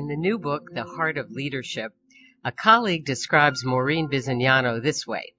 [0.00, 1.92] In the new book, The Heart of Leadership,
[2.42, 5.34] a colleague describes Maureen Bisignano this way.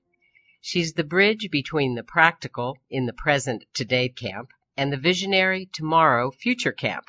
[0.61, 6.29] She's the bridge between the practical, in the present today camp, and the visionary tomorrow
[6.29, 7.05] future camp.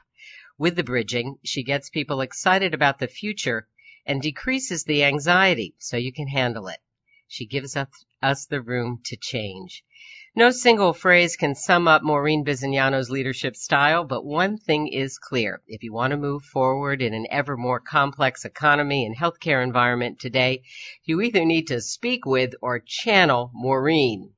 [0.57, 3.69] With the bridging, she gets people excited about the future
[4.07, 6.81] and decreases the anxiety so you can handle it.
[7.29, 9.85] She gives us, us the room to change.
[10.35, 15.61] No single phrase can sum up Maureen Bisignano's leadership style, but one thing is clear.
[15.67, 20.21] If you want to move forward in an ever more complex economy and healthcare environment
[20.21, 20.63] today,
[21.05, 24.33] you either need to speak with or channel Maureen.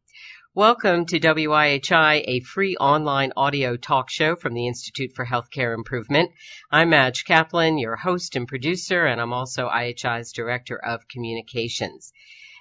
[0.53, 6.33] Welcome to WIHI, a free online audio talk show from the Institute for Healthcare Improvement.
[6.73, 12.13] I'm Madge Kaplan, your host and producer, and I'm also IHI's Director of Communications.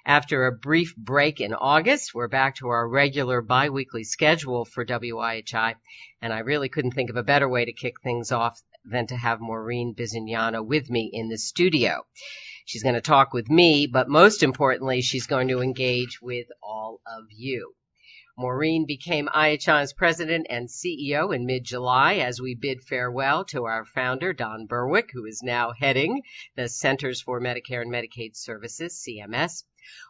[0.06, 5.76] After a brief break in August, we're back to our regular biweekly schedule for WIHI,
[6.22, 9.16] and I really couldn't think of a better way to kick things off than to
[9.16, 12.06] have Maureen Bisignano with me in the studio.
[12.66, 17.00] She's going to talk with me, but most importantly, she's going to engage with all
[17.08, 17.74] of you.
[18.38, 24.34] Maureen became IHI's president and CEO in mid-July as we bid farewell to our founder,
[24.34, 26.24] Don Berwick, who is now heading
[26.58, 29.64] the Centers for Medicare and Medicaid Services, CMS.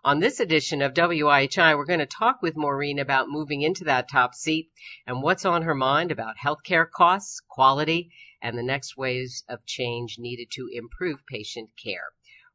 [0.03, 4.09] On this edition of WIHI, we're going to talk with Maureen about moving into that
[4.09, 4.71] top seat
[5.07, 10.17] and what's on her mind about healthcare costs, quality, and the next waves of change
[10.19, 12.11] needed to improve patient care.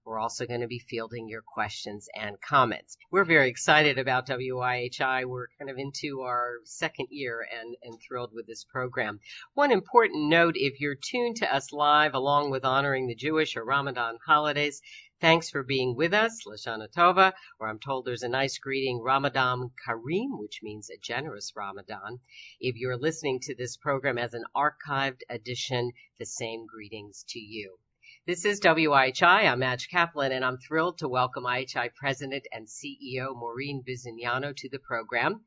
[0.09, 2.97] We're also going to be fielding your questions and comments.
[3.11, 5.27] We're very excited about WIHI.
[5.27, 9.21] We're kind of into our second year and, and thrilled with this program.
[9.53, 13.65] One important note if you're tuned to us live along with honoring the Jewish or
[13.67, 14.81] Ramadan holidays,
[15.21, 19.73] Thanks for being with us, Lashana Tova, or I'm told there's a nice greeting, Ramadan
[19.85, 22.21] Kareem, which means a generous Ramadan.
[22.61, 27.81] If you're listening to this program as an archived edition, the same greetings to you.
[28.27, 29.51] This is WIHI.
[29.51, 34.69] I'm Madge Kaplan, and I'm thrilled to welcome IHI President and CEO Maureen Bisignano to
[34.69, 35.45] the program.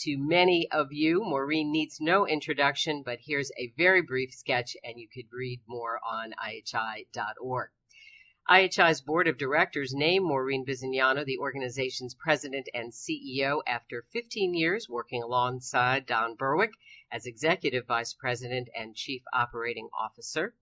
[0.00, 4.98] To many of you, Maureen needs no introduction, but here's a very brief sketch, and
[4.98, 7.70] you could read more on IHI.org.
[8.50, 14.88] IHI's board of directors named Maureen Bisignano the organization's president and CEO after 15 years
[14.88, 16.72] working alongside Don Berwick
[17.08, 20.56] as executive vice president and chief operating officer.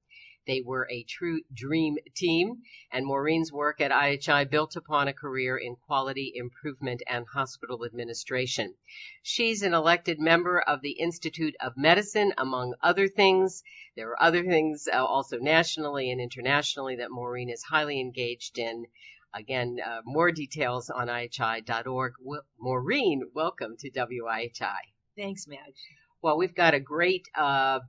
[0.46, 5.56] They were a true dream team, and Maureen's work at IHI built upon a career
[5.56, 8.74] in quality improvement and hospital administration.
[9.22, 13.62] She's an elected member of the Institute of Medicine, among other things.
[13.96, 18.86] There are other things uh, also nationally and internationally that Maureen is highly engaged in.
[19.34, 22.14] Again, uh, more details on IHI.org.
[22.58, 24.80] Maureen, welcome to WIHI.
[25.16, 25.82] Thanks, Madge.
[26.22, 27.80] Well, we've got a great uh,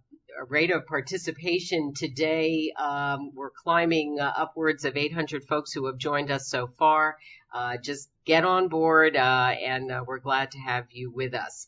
[0.47, 2.71] rate of participation today.
[2.77, 7.17] Um, we're climbing uh, upwards of 800 folks who have joined us so far.
[7.53, 11.67] Uh, just get on board, uh, and uh, we're glad to have you with us.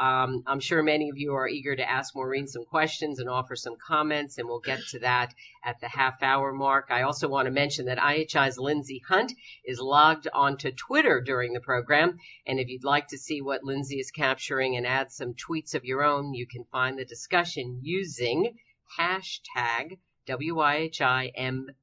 [0.00, 3.54] Um, I'm sure many of you are eager to ask Maureen some questions and offer
[3.54, 6.86] some comments, and we'll get to that at the half hour mark.
[6.88, 9.30] I also want to mention that IHI's Lindsay Hunt
[9.62, 12.16] is logged onto Twitter during the program,
[12.46, 15.84] and if you'd like to see what Lindsay is capturing and add some tweets of
[15.84, 18.56] your own, you can find the discussion using
[18.98, 21.74] hashtag WIHIMB.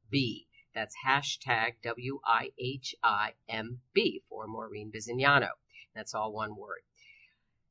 [0.73, 2.91] That's hashtag WIHIMB
[4.27, 5.49] for Maureen Bisignano.
[5.93, 6.81] That's all one word.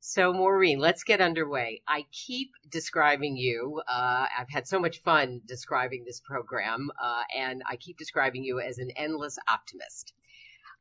[0.08, 1.82] So, Maureen, let's get underway.
[1.88, 3.82] I keep describing you.
[3.88, 8.60] Uh, I've had so much fun describing this program, uh, and I keep describing you
[8.60, 10.12] as an endless optimist.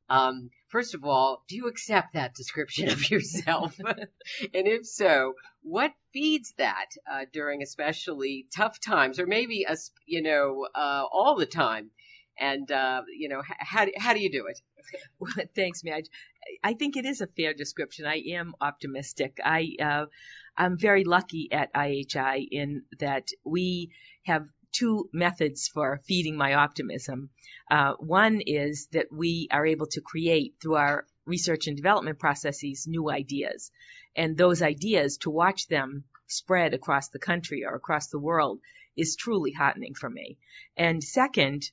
[0.09, 3.75] Um, first of all, do you accept that description of yourself?
[3.79, 9.75] and if so, what feeds that uh, during especially tough times, or maybe a,
[10.05, 11.89] you know uh, all the time?
[12.39, 14.59] And uh, you know, how how do you do it?
[15.19, 16.07] Well, thanks, Madge.
[16.63, 18.05] I think it is a fair description.
[18.05, 19.37] I am optimistic.
[19.43, 20.05] I uh,
[20.57, 23.91] I'm very lucky at IHI in that we
[24.23, 27.29] have two methods for feeding my optimism.
[27.71, 32.85] Uh, one is that we are able to create through our research and development processes
[32.87, 33.71] new ideas,
[34.15, 38.59] and those ideas to watch them spread across the country or across the world
[38.97, 40.37] is truly heartening for me.
[40.77, 41.69] And second,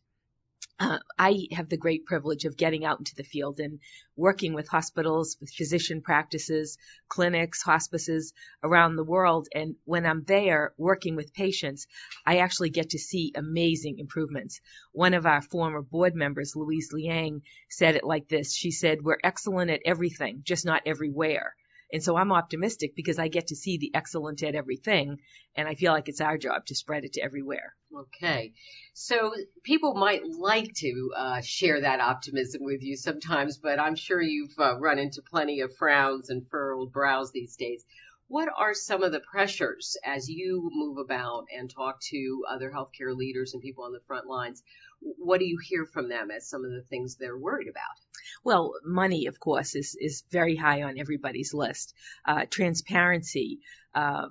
[0.83, 3.79] uh, I have the great privilege of getting out into the field and
[4.17, 6.77] working with hospitals, with physician practices,
[7.09, 8.33] clinics, hospices
[8.65, 9.47] around the world.
[9.55, 11.87] And when I'm there working with patients,
[12.27, 14.61] I actually get to see amazing improvements.
[14.91, 18.53] One of our former board members, Louise Liang, said it like this.
[18.53, 21.55] She said, we're excellent at everything, just not everywhere.
[21.93, 25.19] And so I'm optimistic because I get to see the excellent at everything
[25.55, 27.75] and I feel like it's our job to spread it to everywhere.
[27.95, 28.55] Okay.
[28.95, 34.21] So people might like to uh, share that optimism with you sometimes, but I'm sure
[34.21, 37.85] you've uh, run into plenty of frowns and furrowed brows these days.
[38.33, 43.15] What are some of the pressures as you move about and talk to other healthcare
[43.15, 44.63] leaders and people on the front lines?
[45.01, 48.01] What do you hear from them as some of the things they're worried about?
[48.43, 51.93] Well, money, of course, is, is very high on everybody's list.
[52.25, 53.61] Uh, transparency.
[53.95, 54.29] Uh,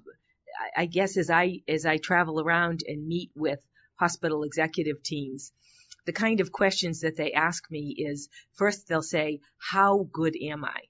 [0.76, 3.60] I guess as I as I travel around and meet with
[4.00, 5.52] hospital executive teams,
[6.08, 10.66] the kind of questions that they ask me is first they'll say, "How good am
[10.66, 10.86] I?"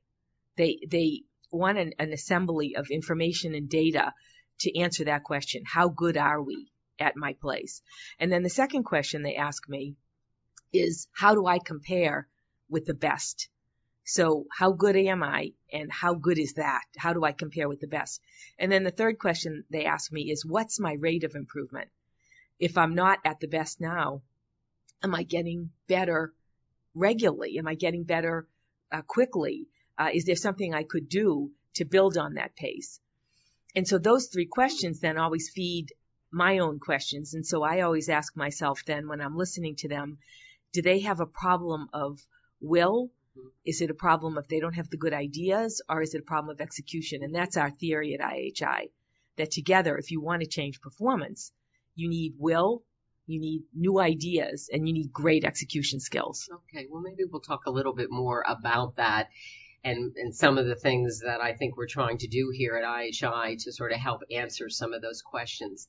[0.56, 4.14] They they want an, an assembly of information and data
[4.60, 5.64] to answer that question.
[5.66, 7.82] How good are we at my place?
[8.20, 9.96] And then the second question they ask me
[10.74, 12.28] is how do I compare
[12.70, 13.50] with the best?
[14.04, 16.84] So how good am I and how good is that?
[16.98, 18.22] How do I compare with the best?
[18.58, 21.90] And then the third question they ask me is what's my rate of improvement?
[22.60, 24.22] If I'm not at the best now,
[25.04, 26.34] am I getting better
[26.94, 27.58] regularly?
[27.58, 28.48] Am I getting better
[28.92, 29.68] uh, quickly?
[30.02, 33.00] Uh, is there something I could do to build on that pace?
[33.76, 35.94] And so those three questions then always feed
[36.32, 37.36] my own questions.
[37.36, 40.18] And so I always ask myself then when I'm listening to them,
[40.74, 42.20] do they have a problem of
[42.60, 43.12] will?
[43.64, 46.32] Is it a problem if they don't have the good ideas or is it a
[46.34, 47.22] problem of execution?
[47.22, 48.90] And that's our theory at IHI
[49.38, 51.52] that together, if you want to change performance,
[51.96, 52.84] you need will,
[53.28, 56.50] you need new ideas, and you need great execution skills.
[56.52, 59.30] Okay, well, maybe we'll talk a little bit more about that
[59.84, 62.84] and, and some of the things that I think we're trying to do here at
[62.84, 65.88] IHI to sort of help answer some of those questions.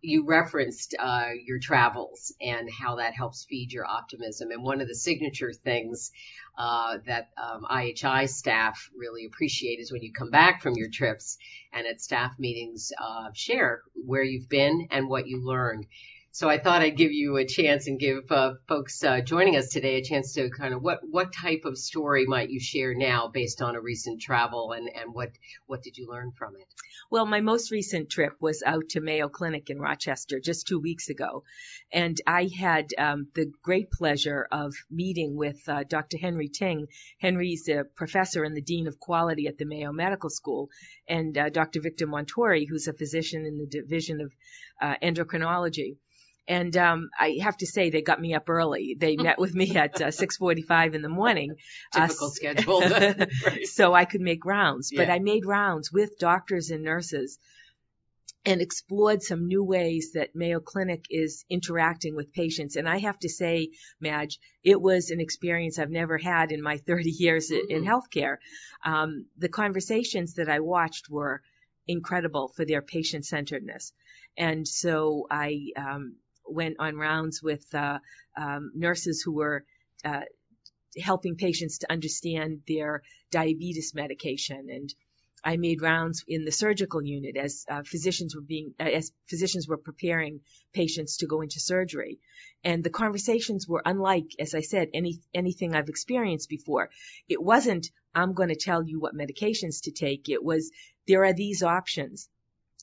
[0.00, 4.50] You referenced uh, your travels and how that helps feed your optimism.
[4.52, 6.12] And one of the signature things
[6.56, 11.36] uh, that um, IHI staff really appreciate is when you come back from your trips
[11.72, 15.86] and at staff meetings uh, share where you've been and what you learned.
[16.38, 19.70] So I thought I'd give you a chance and give uh, folks uh, joining us
[19.70, 23.26] today a chance to kind of what what type of story might you share now
[23.26, 25.30] based on a recent travel and and what
[25.66, 26.68] what did you learn from it?
[27.10, 31.08] Well, my most recent trip was out to Mayo Clinic in Rochester just two weeks
[31.08, 31.42] ago,
[31.92, 36.18] and I had um, the great pleasure of meeting with uh, Dr.
[36.18, 36.86] Henry Ting.
[37.18, 40.70] Henry's a professor and the dean of quality at the Mayo Medical School,
[41.08, 41.80] and uh, Dr.
[41.80, 44.32] Victor Montori, who's a physician in the division of
[44.80, 45.96] uh, endocrinology.
[46.48, 48.96] And um, I have to say, they got me up early.
[48.98, 51.54] They met with me at uh, 6:45 in the morning.
[51.92, 52.82] Typical uh, schedule.
[53.64, 54.90] so I could make rounds.
[54.90, 55.02] Yeah.
[55.02, 57.38] But I made rounds with doctors and nurses
[58.46, 62.76] and explored some new ways that Mayo Clinic is interacting with patients.
[62.76, 63.70] And I have to say,
[64.00, 67.70] Madge, it was an experience I've never had in my 30 years mm-hmm.
[67.70, 68.36] in healthcare.
[68.82, 71.42] Um, the conversations that I watched were
[71.86, 73.92] incredible for their patient centeredness.
[74.36, 76.16] And so I um,
[76.48, 77.98] went on rounds with uh,
[78.36, 79.64] um, nurses who were
[80.04, 80.22] uh,
[81.00, 84.94] helping patients to understand their diabetes medication and
[85.44, 89.68] I made rounds in the surgical unit as uh, physicians were being uh, as physicians
[89.68, 90.40] were preparing
[90.72, 92.18] patients to go into surgery,
[92.64, 96.90] and the conversations were unlike, as I said, any anything I've experienced before.
[97.28, 100.28] It wasn't I'm going to tell you what medications to take.
[100.28, 100.72] It was
[101.06, 102.28] there are these options,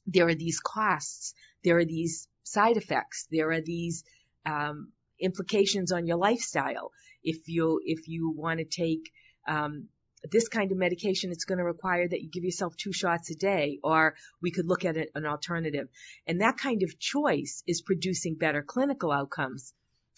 [0.08, 3.28] there are these costs, there are these side effects.
[3.30, 4.04] There are these
[4.46, 6.92] um, implications on your lifestyle.
[7.24, 9.12] If you if you want to take
[9.48, 9.90] um,
[10.32, 13.36] this kind of medication, it's going to require that you give yourself two shots a
[13.36, 15.88] day, or we could look at an alternative.
[16.28, 19.74] And that kind of choice is producing better clinical outcomes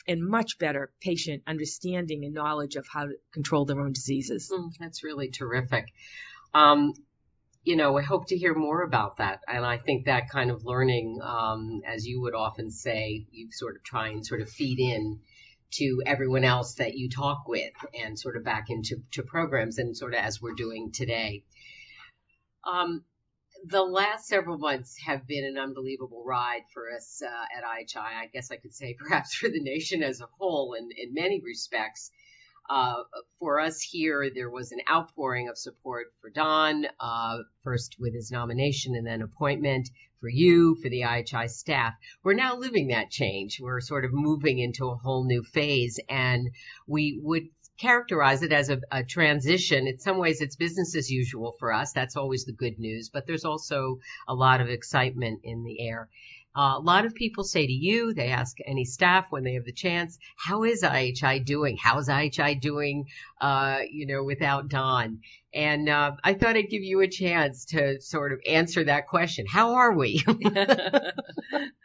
[0.08, 4.52] and much better patient understanding and knowledge of how to control their own diseases.
[4.54, 5.86] Mm, that's really terrific.
[6.54, 6.94] Um,
[7.68, 9.42] you know, I hope to hear more about that.
[9.46, 13.76] And I think that kind of learning, um, as you would often say, you sort
[13.76, 15.20] of try and sort of feed in
[15.72, 19.98] to everyone else that you talk with and sort of back into to programs and
[19.98, 21.44] sort of as we're doing today.
[22.64, 23.04] Um,
[23.66, 27.98] the last several months have been an unbelievable ride for us uh, at IHI.
[27.98, 31.42] I guess I could say perhaps for the nation as a whole in, in many
[31.44, 32.12] respects.
[32.70, 33.04] Uh,
[33.40, 38.32] for us here, there was an outpouring of support for Don, uh, first with his
[38.32, 41.94] nomination and then appointment for you, for the IHI staff.
[42.24, 43.60] We're now living that change.
[43.62, 46.50] We're sort of moving into a whole new phase and
[46.88, 49.88] we would characterize it as a, a, transition.
[49.88, 51.94] In some ways, it's business as usual for us.
[51.94, 56.10] That's always the good news, but there's also a lot of excitement in the air.
[56.58, 59.66] Uh, a lot of people say to you, they ask any staff when they have
[59.66, 61.78] the chance, how is IHI doing?
[61.80, 63.06] How's IHI doing,
[63.40, 65.20] uh, you know, without Don?
[65.54, 69.46] And uh, I thought I'd give you a chance to sort of answer that question.
[69.48, 70.24] How are we?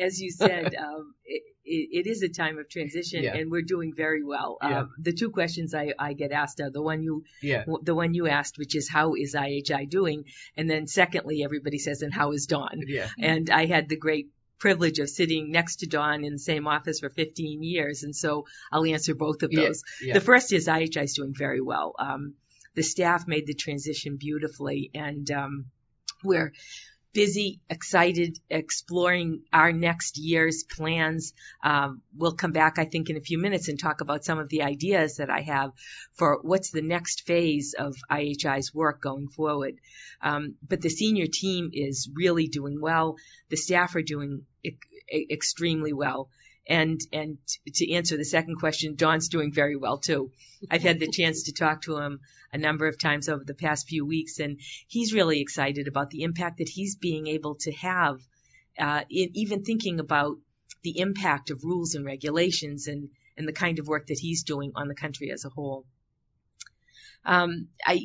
[0.00, 3.36] As you said, um, it, it is a time of transition, Yeah.
[3.36, 4.58] and we're doing very well.
[4.62, 4.80] Yeah.
[4.80, 7.64] Um, the two questions I, I get asked are the one you yeah.
[7.82, 10.24] the one you asked, which is how is IHI doing,
[10.56, 12.82] and then secondly, everybody says, and how is Don?
[12.86, 13.08] Yeah.
[13.18, 17.00] And I had the great privilege of sitting next to Don in the same office
[17.00, 19.82] for 15 years, and so I'll answer both of those.
[20.00, 21.94] The first is IHI is doing very well.
[21.98, 22.34] Um,
[22.74, 25.66] the staff made the transition beautifully, and um,
[26.24, 26.52] we're
[27.12, 31.34] busy, excited, exploring our next year's plans.
[31.62, 34.48] Um, we'll come back, I think, in a few minutes and talk about some of
[34.48, 35.72] the ideas that I have
[36.14, 39.74] for what's the next phase of IHI's work going forward.
[40.22, 43.16] Um, but the senior team is really doing well.
[43.50, 44.78] The staff are doing e-
[45.30, 46.28] extremely well.
[46.68, 47.38] And and
[47.74, 50.30] to answer the second question, Don's doing very well too.
[50.70, 52.20] I've had the chance to talk to him
[52.52, 56.22] a number of times over the past few weeks, and he's really excited about the
[56.22, 58.20] impact that he's being able to have,
[58.78, 60.38] uh, in even thinking about
[60.82, 64.72] the impact of rules and regulations and and the kind of work that he's doing
[64.76, 65.86] on the country as a whole.
[67.24, 68.00] Um, I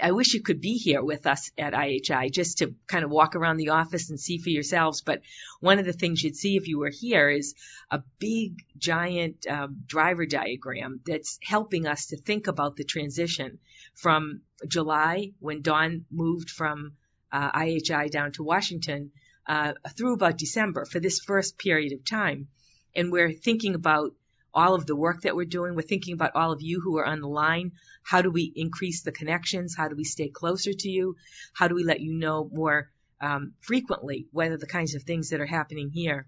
[0.00, 3.34] I wish you could be here with us at IHI just to kind of walk
[3.36, 5.02] around the office and see for yourselves.
[5.02, 5.22] But
[5.60, 7.54] one of the things you'd see if you were here is
[7.90, 13.58] a big, giant um, driver diagram that's helping us to think about the transition
[13.94, 16.92] from July, when Don moved from
[17.32, 19.10] uh, IHI down to Washington,
[19.46, 22.48] uh, through about December for this first period of time.
[22.94, 24.14] And we're thinking about
[24.58, 25.76] all of the work that we're doing.
[25.76, 27.72] We're thinking about all of you who are on the line.
[28.02, 29.76] How do we increase the connections?
[29.76, 31.14] How do we stay closer to you?
[31.52, 35.40] How do we let you know more um, frequently are the kinds of things that
[35.40, 36.26] are happening here?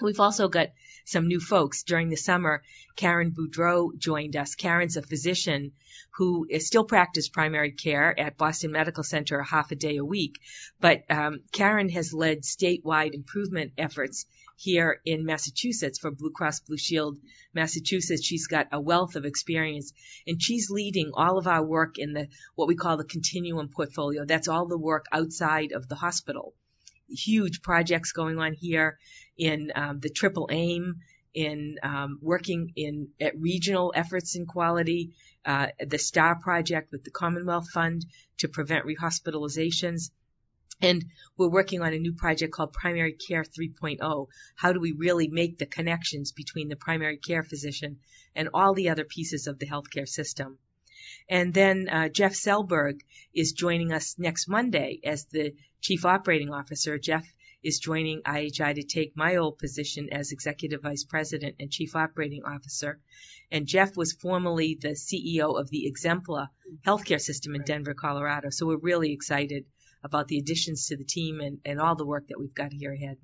[0.00, 0.70] We've also got
[1.04, 1.84] some new folks.
[1.84, 2.62] During the summer,
[2.96, 4.56] Karen Boudreau joined us.
[4.56, 5.70] Karen's a physician
[6.16, 10.40] who is still practice primary care at Boston Medical Center half a day a week.
[10.80, 14.26] But um, Karen has led statewide improvement efforts
[14.62, 17.18] here in Massachusetts for Blue Cross Blue Shield
[17.52, 18.24] Massachusetts.
[18.24, 19.92] She's got a wealth of experience
[20.26, 24.24] and she's leading all of our work in the what we call the continuum portfolio.
[24.24, 26.54] That's all the work outside of the hospital.
[27.08, 28.98] Huge projects going on here
[29.36, 31.00] in um, the triple aim,
[31.34, 35.12] in um, working in at regional efforts in quality,
[35.44, 38.06] uh, the STAR project with the Commonwealth Fund
[38.38, 40.10] to prevent rehospitalizations.
[40.82, 41.04] And
[41.36, 44.26] we're working on a new project called Primary Care 3.0.
[44.56, 48.00] How do we really make the connections between the primary care physician
[48.34, 50.58] and all the other pieces of the healthcare system?
[51.28, 53.00] And then uh, Jeff Selberg
[53.32, 56.98] is joining us next Monday as the Chief Operating Officer.
[56.98, 61.94] Jeff is joining IHI to take my old position as Executive Vice President and Chief
[61.94, 63.00] Operating Officer.
[63.52, 66.48] And Jeff was formerly the CEO of the Exempla
[66.84, 68.50] healthcare system in Denver, Colorado.
[68.50, 69.64] So we're really excited
[70.02, 72.92] about the additions to the team and, and all the work that we've got here
[72.92, 73.18] ahead.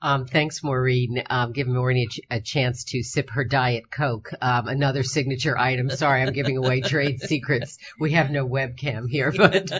[0.00, 1.24] Um, thanks, Maureen.
[1.28, 4.30] Um, giving Maureen a, ch- a chance to sip her Diet Coke.
[4.40, 5.90] Um, another signature item.
[5.90, 7.78] Sorry, I'm giving away trade secrets.
[7.98, 9.72] We have no webcam here, but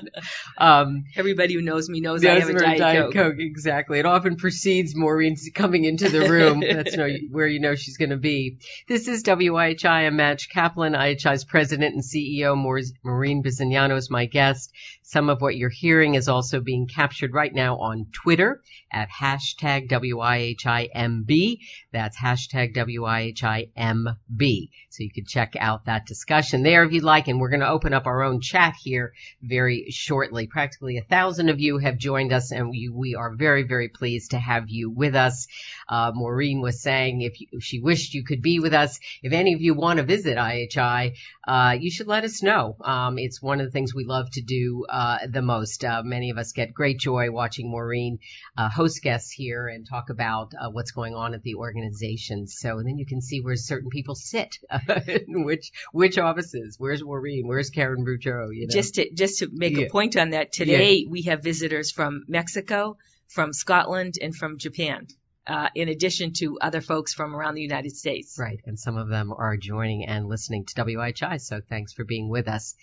[0.58, 3.36] um, Everybody who knows me knows I have a we're Diet, Coke.
[3.38, 4.00] Exactly.
[4.00, 6.60] It often precedes Maureen's coming into the room.
[6.68, 8.58] That's no, where you know she's going to be.
[8.88, 9.86] This is WIHI.
[9.86, 12.56] I'm Madge Kaplan, IHI's president and CEO.
[13.04, 14.72] Maureen Bisignano is my guest.
[15.08, 18.60] Some of what you're hearing is also being captured right now on Twitter
[18.92, 21.58] at hashtag WIHIMB.
[21.92, 24.68] That's hashtag WIHIMB.
[24.90, 27.26] So you can check out that discussion there if you'd like.
[27.26, 30.46] And we're going to open up our own chat here very shortly.
[30.46, 34.32] Practically a thousand of you have joined us and we, we are very, very pleased
[34.32, 35.46] to have you with us.
[35.88, 39.32] Uh, Maureen was saying if, you, if she wished you could be with us, if
[39.32, 41.14] any of you want to visit IHI,
[41.46, 42.76] uh, you should let us know.
[42.82, 44.97] Um, it's one of the things we love to do, uh,
[45.30, 45.84] the most.
[45.84, 48.18] Uh, many of us get great joy watching Maureen,
[48.56, 52.46] uh, host guests here and talk about, uh, what's going on at the organization.
[52.46, 54.58] So then you can see where certain people sit,
[55.06, 56.76] in which, which offices.
[56.78, 57.46] Where's Maureen?
[57.46, 58.54] Where's Karen Boudreau?
[58.54, 58.72] You know?
[58.72, 59.86] Just to just to make Yeah.
[59.86, 62.96] a point on that, today we have visitors from Mexico,
[63.28, 65.06] from Scotland, and from Japan.
[65.46, 68.36] Uh, in addition to other folks from around the United States.
[68.38, 68.60] Right.
[68.66, 71.40] And some of them are joining and listening to WIHI.
[71.40, 72.74] So thanks for being with us.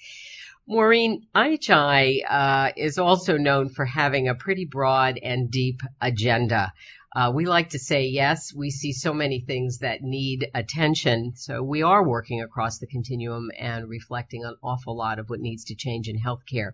[0.67, 6.73] Maureen, IHI uh, is also known for having a pretty broad and deep agenda.
[7.15, 11.33] Uh, we like to say, yes, we see so many things that need attention.
[11.35, 15.65] So we are working across the continuum and reflecting an awful lot of what needs
[15.65, 16.71] to change in healthcare.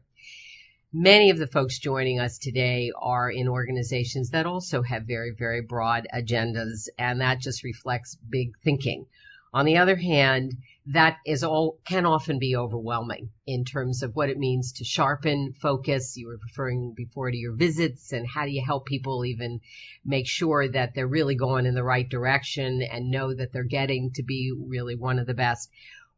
[0.94, 5.62] Many of the folks joining us today are in organizations that also have very, very
[5.62, 9.06] broad agendas, and that just reflects big thinking.
[9.54, 10.56] On the other hand,
[10.88, 15.54] that is all can often be overwhelming in terms of what it means to sharpen
[15.54, 16.16] focus.
[16.18, 19.60] You were referring before to your visits and how do you help people even
[20.06, 24.12] make sure that they're really going in the right direction and know that they're getting
[24.14, 25.70] to be really one of the best.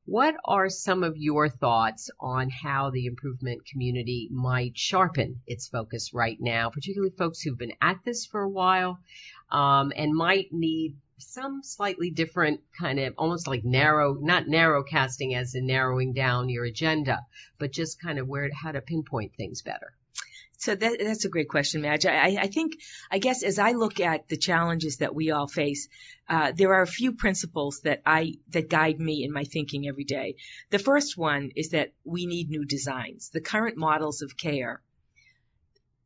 [0.05, 6.13] What are some of your thoughts on how the improvement community might sharpen its focus
[6.13, 8.99] right now, particularly folks who've been at this for a while
[9.49, 15.36] um, and might need some slightly different kind of almost like narrow, not narrow casting
[15.36, 17.25] as in narrowing down your agenda,
[17.58, 19.94] but just kind of where, how to pinpoint things better.
[20.63, 22.06] So that, that's a great question, Madge.
[22.06, 22.75] I, I, think,
[23.12, 25.89] I guess, as I look at the challenges that we all face,
[26.30, 30.06] uh, there are a few principles that I that guide me in my thinking every
[30.06, 30.36] day.
[30.70, 33.30] The first one is that we need new designs.
[33.30, 34.82] The current models of care,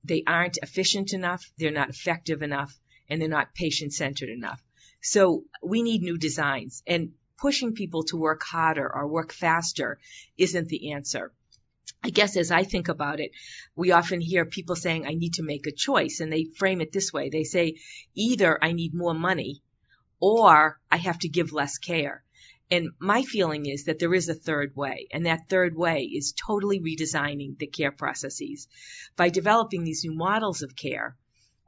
[0.04, 2.74] they aren't efficient enough, they're not effective enough,
[3.10, 4.64] and they're not patient centered enough.
[5.02, 10.00] So we need new designs and pushing people to work harder or work faster
[10.38, 11.32] isn't the answer.
[12.04, 13.32] I guess as I think about it,
[13.76, 16.20] we often hear people saying, I need to make a choice.
[16.20, 17.30] And they frame it this way.
[17.30, 17.78] They say,
[18.16, 19.62] either I need more money
[20.20, 22.24] or I have to give less care.
[22.70, 26.34] And my feeling is that there is a third way, and that third way is
[26.34, 28.68] totally redesigning the care processes.
[29.16, 31.16] By developing these new models of care,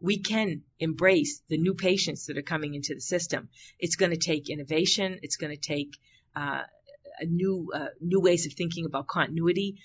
[0.01, 3.49] we can embrace the new patients that are coming into the system.
[3.77, 5.19] It's going to take innovation.
[5.21, 5.97] It's going to take
[6.35, 6.63] uh,
[7.25, 9.77] new uh, new ways of thinking about continuity.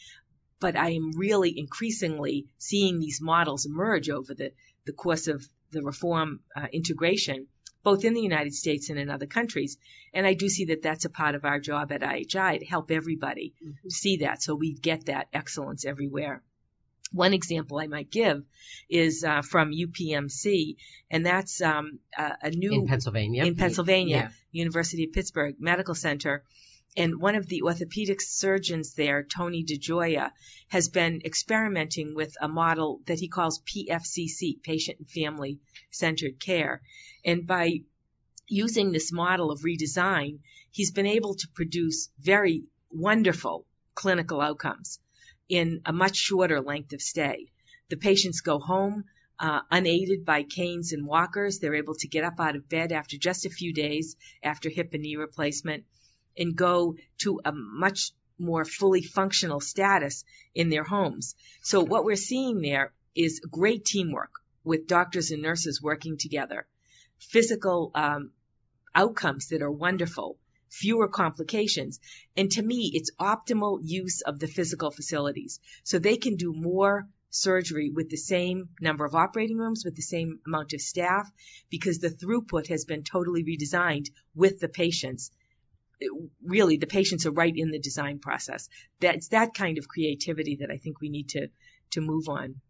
[0.61, 4.53] But I am really increasingly seeing these models emerge over the,
[4.87, 7.49] the course of the reform uh, integration,
[7.83, 9.77] both in the United States and in other countries.
[10.15, 12.91] And I do see that that's a part of our job at IHI to help
[12.91, 13.89] everybody mm-hmm.
[13.89, 16.43] see that so we get that excellence everywhere.
[17.13, 18.45] One example I might give
[18.89, 20.77] is uh, from UPMC,
[21.11, 23.45] and that's um, a, a, new in Pennsylvania.
[23.45, 24.63] In Pennsylvania, yeah.
[24.63, 26.45] University of Pittsburgh Medical Center,
[26.97, 30.31] and one of the orthopedic surgeons there, Tony DiGioia,
[30.69, 36.83] has been experimenting with a model that he calls PFCC, Patient and Family Centered Care,
[37.25, 37.81] and by
[38.49, 44.99] using this model of redesign, he's been able to produce very wonderful clinical outcomes
[45.49, 47.47] in a much shorter length of stay.
[47.91, 49.05] The patients go home
[49.39, 51.59] uh, unaided by canes and walkers.
[51.59, 54.95] They're able to get up out of bed after just a few days after hip
[54.95, 55.85] and knee replacement
[56.37, 61.35] and go to a much more fully functional status in their homes.
[61.63, 64.33] So what we're seeing there is great teamwork
[64.65, 66.67] with doctors and nurses working together,
[67.19, 68.33] physical um,
[68.95, 70.39] outcomes that are wonderful,
[70.75, 72.01] fewer complications.
[72.37, 75.61] And to me, it's optimal use of the physical facilities.
[75.85, 80.03] So they can do more surgery with the same number of operating rooms, with the
[80.03, 81.31] same amount of staff,
[81.71, 85.31] because the throughput has been totally redesigned with the patients.
[86.45, 88.69] Really, the patients are right in the design process.
[89.01, 91.49] That's that kind of creativity that I think we need to,
[91.93, 92.61] to move on.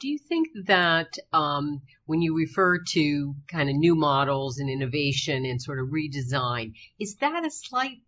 [0.00, 5.44] Do you think that um, when you refer to kind of new models and innovation
[5.44, 8.02] and sort of redesign, is that a slight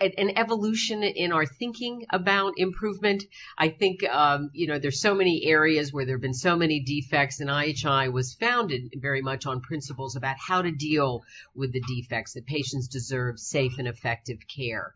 [0.00, 3.24] an evolution in our thinking about improvement.
[3.56, 6.80] I think, um, you know, there's so many areas where there have been so many
[6.80, 11.22] defects, and IHI was founded very much on principles about how to deal
[11.54, 14.92] with the defects that patients deserve safe and effective care.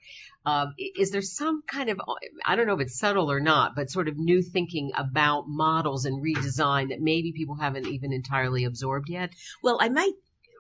[0.47, 1.99] Um, is there some kind of,
[2.44, 6.05] I don't know if it's subtle or not, but sort of new thinking about models
[6.05, 9.31] and redesign that maybe people haven't even entirely absorbed yet?
[9.62, 10.12] Well, I might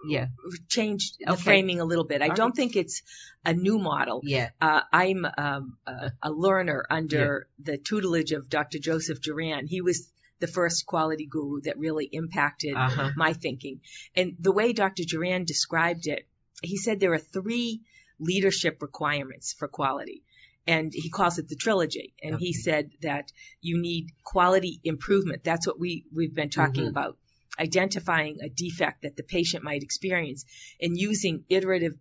[0.08, 0.26] yeah.
[0.68, 1.42] change the okay.
[1.42, 2.22] framing a little bit.
[2.22, 2.56] I All don't right.
[2.56, 3.02] think it's
[3.44, 4.20] a new model.
[4.22, 4.50] Yeah.
[4.60, 7.72] Uh, I'm um, a, a, learner under yeah.
[7.72, 8.78] the tutelage of Dr.
[8.78, 9.68] Joseph Juran.
[9.68, 10.08] He was
[10.40, 13.10] the first quality guru that really impacted uh-huh.
[13.16, 13.80] my thinking.
[14.14, 15.04] And the way Dr.
[15.04, 16.26] Juran described it,
[16.62, 17.82] he said there are three
[18.18, 20.22] leadership requirements for quality.
[20.66, 22.14] And he calls it the trilogy.
[22.22, 22.44] And okay.
[22.46, 25.44] he said that you need quality improvement.
[25.44, 26.90] That's what we, we've been talking mm-hmm.
[26.90, 27.18] about
[27.58, 30.44] identifying a defect that the patient might experience
[30.80, 31.94] and using iterative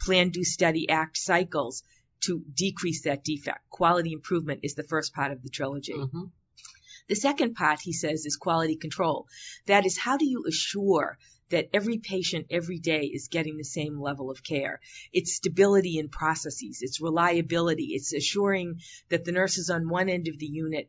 [0.00, 1.82] plan, do, study, act cycles
[2.20, 3.68] to decrease that defect.
[3.70, 5.94] Quality improvement is the first part of the trilogy.
[5.94, 6.24] Mm-hmm.
[7.08, 9.26] The second part, he says, is quality control.
[9.66, 11.18] That is, how do you assure
[11.50, 14.80] that every patient every day is getting the same level of care?
[15.12, 16.78] It's stability in processes.
[16.80, 17.88] It's reliability.
[17.92, 18.80] It's assuring
[19.10, 20.88] that the nurses on one end of the unit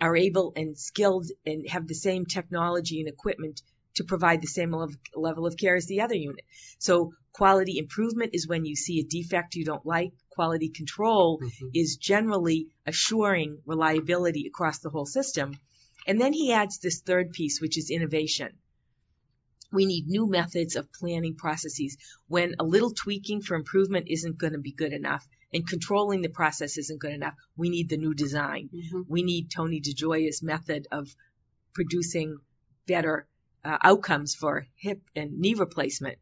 [0.00, 3.62] are able and skilled and have the same technology and equipment
[3.94, 4.74] to provide the same
[5.14, 6.44] level of care as the other unit.
[6.78, 10.14] So Quality improvement is when you see a defect you don't like.
[10.30, 11.70] Quality control Mhm.
[11.74, 15.52] is generally assuring reliability across the whole system.
[16.06, 18.56] And then he adds this third piece, which is innovation.
[19.70, 21.98] We need new methods of planning processes.
[22.26, 26.28] When a little tweaking for improvement isn't going to be good enough and controlling the
[26.28, 28.68] process isn't good enough, we need the new design.
[28.68, 29.06] Mhm.
[29.08, 31.16] We need Tony DiGioia's method of
[31.72, 32.36] producing
[32.86, 33.26] better
[33.64, 36.18] uh, outcomes for hip and knee replacement.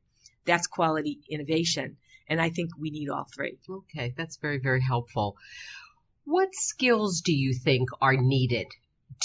[0.46, 1.96] That's quality innovation.
[2.28, 3.58] And I think we need all three.
[3.68, 5.36] Okay, that's very, very helpful.
[6.24, 8.68] What skills do you think are needed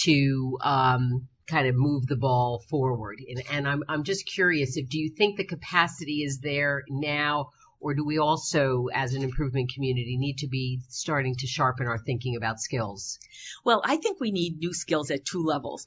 [0.06, 3.20] to um, kind of move the ball forward?
[3.30, 7.52] And, and I'm, I'm just curious if do you think the capacity is there now,
[7.82, 11.98] or do we also, as an improvement community, need to be starting to sharpen our
[11.98, 13.20] thinking about skills?
[13.64, 15.86] Well, I think we need new skills at two levels.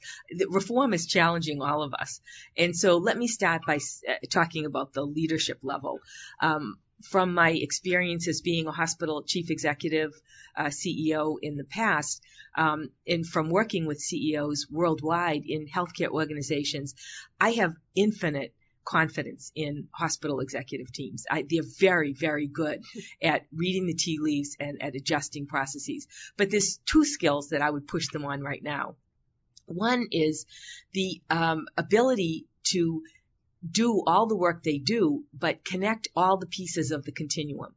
[0.49, 2.19] Reform is challenging all of us.
[2.57, 5.99] And so let me start by uh, talking about the leadership level.
[6.41, 10.13] Um, from my experience as being a hospital chief executive,
[10.55, 12.23] uh, CEO in the past,
[12.55, 16.95] um, and from working with CEOs worldwide in healthcare organizations,
[17.39, 18.53] I have infinite
[18.83, 21.25] confidence in hospital executive teams.
[21.29, 22.83] I, they're very, very good
[23.21, 26.07] at reading the tea leaves and at adjusting processes.
[26.37, 28.95] But there's two skills that I would push them on right now.
[29.65, 30.45] One is
[30.91, 33.03] the um, ability to
[33.69, 37.73] do all the work they do, but connect all the pieces of the continuum.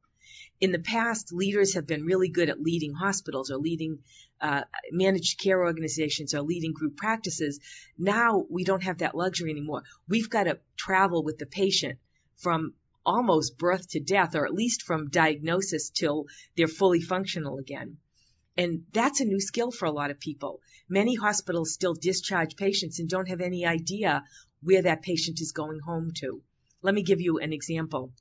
[0.60, 3.98] In the past, leaders have been really good at leading hospitals or leading
[4.40, 7.60] uh, managed care organizations or leading group practices.
[7.98, 9.82] Now we don't have that luxury anymore.
[10.08, 11.98] We've got to travel with the patient
[12.36, 17.98] from almost birth to death, or at least from diagnosis till they're fully functional again.
[18.56, 20.60] And that's a new skill for a lot of people.
[20.88, 24.24] Many hospitals still discharge patients and don't have any idea
[24.62, 26.42] where that patient is going home to.
[26.82, 28.12] Let me give you an example.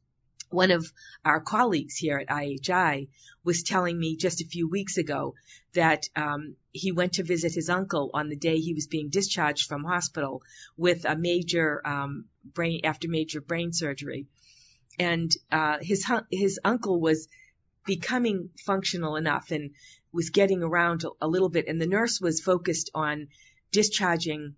[0.55, 0.91] One of
[1.25, 3.09] our colleagues here at IHI
[3.43, 5.35] was telling me just a few weeks ago
[5.73, 9.67] that um, he went to visit his uncle on the day he was being discharged
[9.67, 10.41] from hospital
[10.77, 14.27] with a major um, brain after major brain surgery,
[14.97, 17.27] and uh, his his uncle was
[17.85, 19.71] becoming functional enough and
[20.13, 23.27] was getting around a, a little bit, and the nurse was focused on
[23.71, 24.55] discharging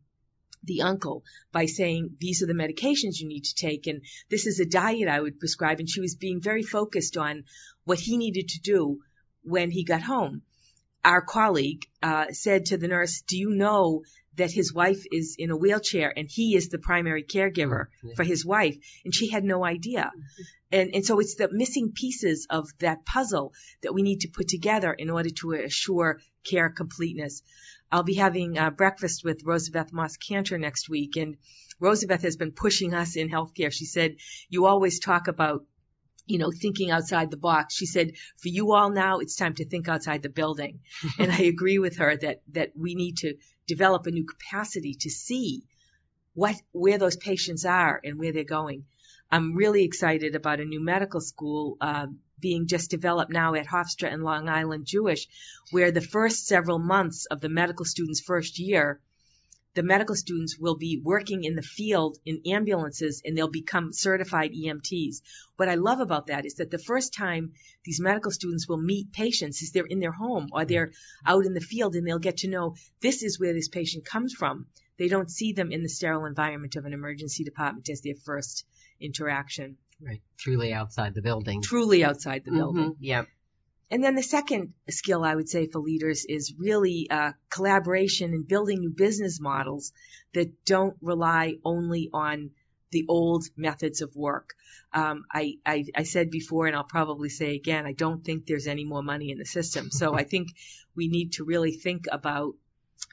[0.63, 4.60] the uncle by saying these are the medications you need to take and this is
[4.60, 7.46] a diet I would prescribe and she was being very focused on
[7.86, 9.00] what he needed to do
[9.43, 10.41] when he got home.
[11.04, 14.04] Our colleague uh, said to the nurse, "Do you know
[14.36, 18.46] that his wife is in a wheelchair and he is the primary caregiver for his
[18.46, 20.12] wife?" And she had no idea.
[20.70, 24.50] And, and so it's the missing pieces of that puzzle that we need to put
[24.50, 27.41] together in order to assure care completeness.
[27.91, 31.38] I'll be having uh, breakfast with Rosabeth Moss Kanter next week, and
[31.82, 33.71] Rosabeth has been pushing us in healthcare.
[33.71, 34.17] She said,
[34.50, 35.65] "You always talk about."
[36.30, 37.73] You know, thinking outside the box.
[37.73, 40.82] She said, for you all now, it's time to think outside the building.
[41.19, 45.10] and I agree with her that, that we need to develop a new capacity to
[45.10, 45.63] see
[46.34, 48.84] what, where those patients are and where they're going.
[49.32, 52.08] I'm really excited about a new medical school uh,
[52.39, 55.28] being just developed now at Hofstra and Long Island Jewish,
[55.71, 59.00] where the first several months of the medical student's first year,
[59.78, 64.52] the medical students will be working in the field in ambulances and they'll become certified
[64.52, 65.21] EMTs.
[65.56, 69.13] What I love about that is that the first time these medical students will meet
[69.13, 70.93] patients is they're in their home or they're
[71.28, 74.34] out in the field and they'll get to know this is where this patient comes
[74.34, 74.65] from.
[74.97, 78.65] They don't see them in the sterile environment of an emergency department as their first
[79.00, 79.78] interaction.
[80.00, 81.62] Right, truly outside the building.
[81.62, 82.92] Truly outside the building.
[82.92, 83.26] Mhm, Yeah.
[83.90, 88.46] And then the second skill I would say for leaders is really uh, collaboration and
[88.48, 89.94] building new business models
[90.34, 92.52] that don't rely only on
[92.92, 94.56] the old methods of work.
[94.94, 98.68] Um, I, I, I said before, and I'll probably say again, I don't think there's
[98.68, 99.90] any more money in the system.
[99.90, 100.50] So I think
[100.96, 102.56] we need to really think about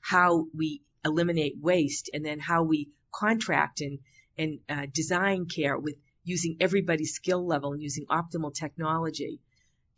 [0.02, 4.00] how we eliminate waste and then how we contract and,
[4.36, 9.40] and uh, design care with using everybody's skill level and using optimal technology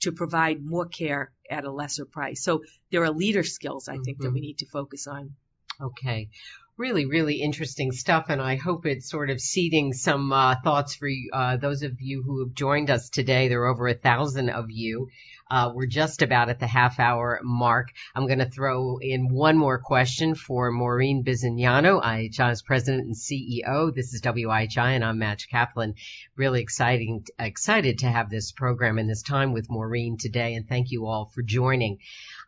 [0.01, 2.43] to provide more care at a lesser price.
[2.43, 5.35] So there are leader skills I think that we need to focus on.
[5.81, 6.29] Okay.
[6.77, 11.09] Really, really interesting stuff, and I hope it's sort of seeding some uh, thoughts for
[11.09, 13.49] you, uh, those of you who have joined us today.
[13.49, 15.09] There are over a thousand of you.
[15.49, 17.93] Uh, we're just about at the half hour mark.
[18.15, 23.95] I'm going to throw in one more question for Maureen Bisignano, IHI's president and CEO.
[23.95, 25.95] This is WIHI, and I'm Madge Kaplan.
[26.35, 30.91] Really exciting, excited to have this program and this time with Maureen today, and thank
[30.91, 31.99] you all for joining.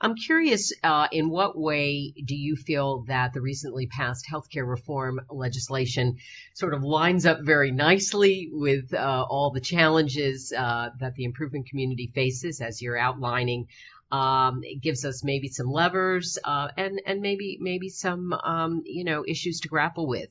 [0.01, 5.21] I'm curious, uh, in what way do you feel that the recently passed healthcare reform
[5.29, 6.19] legislation
[6.55, 11.69] sort of lines up very nicely with uh, all the challenges uh, that the improvement
[11.69, 13.67] community faces, as you're outlining?
[14.13, 19.05] Um, it gives us maybe some levers uh, and and maybe maybe some um, you
[19.05, 20.31] know issues to grapple with.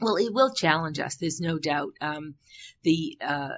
[0.00, 1.16] Well, it will challenge us.
[1.16, 1.92] There's no doubt.
[2.00, 2.34] Um,
[2.82, 3.50] the uh,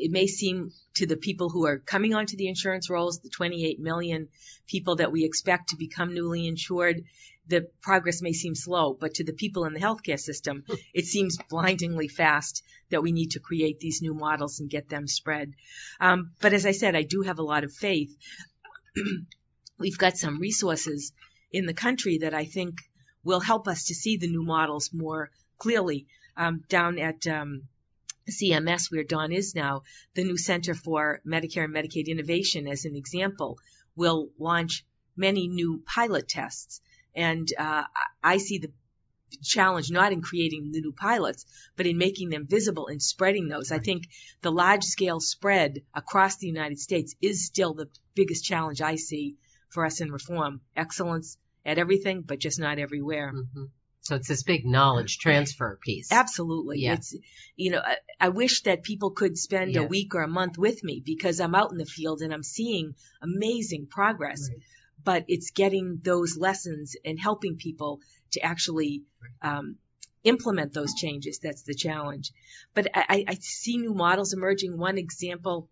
[0.00, 3.78] it may seem to the people who are coming onto the insurance rolls, the 28
[3.78, 4.28] million
[4.66, 7.04] people that we expect to become newly insured,
[7.46, 11.36] the progress may seem slow, but to the people in the healthcare system, it seems
[11.48, 15.52] blindingly fast that we need to create these new models and get them spread.
[16.00, 18.16] Um, but as I said, I do have a lot of faith.
[19.78, 21.12] We've got some resources
[21.52, 22.76] in the country that I think
[23.22, 26.06] will help us to see the new models more clearly.
[26.36, 27.64] Um, down at um,
[28.30, 29.82] CMS, where Don is now,
[30.14, 33.58] the new Center for Medicare and Medicaid Innovation, as an example,
[33.96, 34.84] will launch
[35.16, 36.80] many new pilot tests.
[37.14, 37.84] And uh,
[38.22, 38.72] I see the
[39.42, 41.44] challenge not in creating the new pilots,
[41.76, 43.72] but in making them visible and spreading those.
[43.72, 44.08] I think
[44.42, 49.36] the large scale spread across the United States is still the biggest challenge I see
[49.68, 50.60] for us in reform.
[50.76, 53.32] Excellence at everything, but just not everywhere.
[53.34, 53.64] Mm-hmm.
[54.10, 56.10] So it's this big knowledge transfer piece.
[56.10, 56.80] Absolutely.
[56.80, 56.94] Yeah.
[56.94, 57.16] It's,
[57.54, 59.84] you know, I, I wish that people could spend yes.
[59.84, 62.42] a week or a month with me because I'm out in the field and I'm
[62.42, 64.48] seeing amazing progress.
[64.50, 64.58] Right.
[65.04, 68.00] But it's getting those lessons and helping people
[68.32, 69.04] to actually
[69.42, 69.76] um,
[70.24, 71.38] implement those changes.
[71.38, 72.32] That's the challenge.
[72.74, 74.76] But I, I see new models emerging.
[74.76, 75.68] One example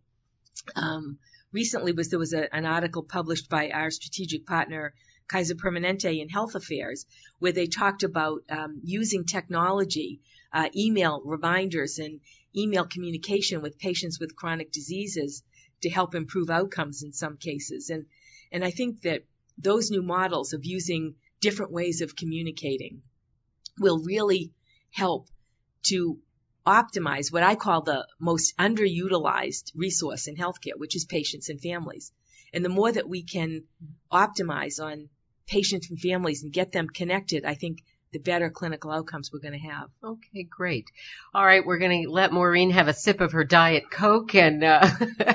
[0.77, 1.18] um,
[1.51, 4.94] recently was there was a, an article published by our strategic partner
[5.29, 7.07] Kaiser Permanente in Health Affairs,
[7.38, 10.21] where they talked about um, using technology,
[10.53, 12.21] uh, email reminders, and
[12.57, 15.43] email communication with patients with chronic diseases
[15.83, 17.91] to help improve outcomes in some cases.
[17.91, 18.07] And
[18.51, 19.25] and I think that
[19.59, 23.03] those new models of using different ways of communicating
[23.79, 24.53] will really
[24.91, 25.29] help
[25.85, 26.19] to
[26.67, 32.12] optimize what I call the most underutilized resource in healthcare, which is patients and families.
[32.53, 33.64] And the more that we can
[34.11, 35.09] optimize on
[35.49, 37.79] patients and families and get them connected, I think
[38.12, 39.90] the better clinical outcomes we're going to have.
[40.03, 40.90] Okay, great.
[41.35, 44.64] All right, we're going to let Maureen have a sip of her diet coke, and
[44.64, 44.88] uh,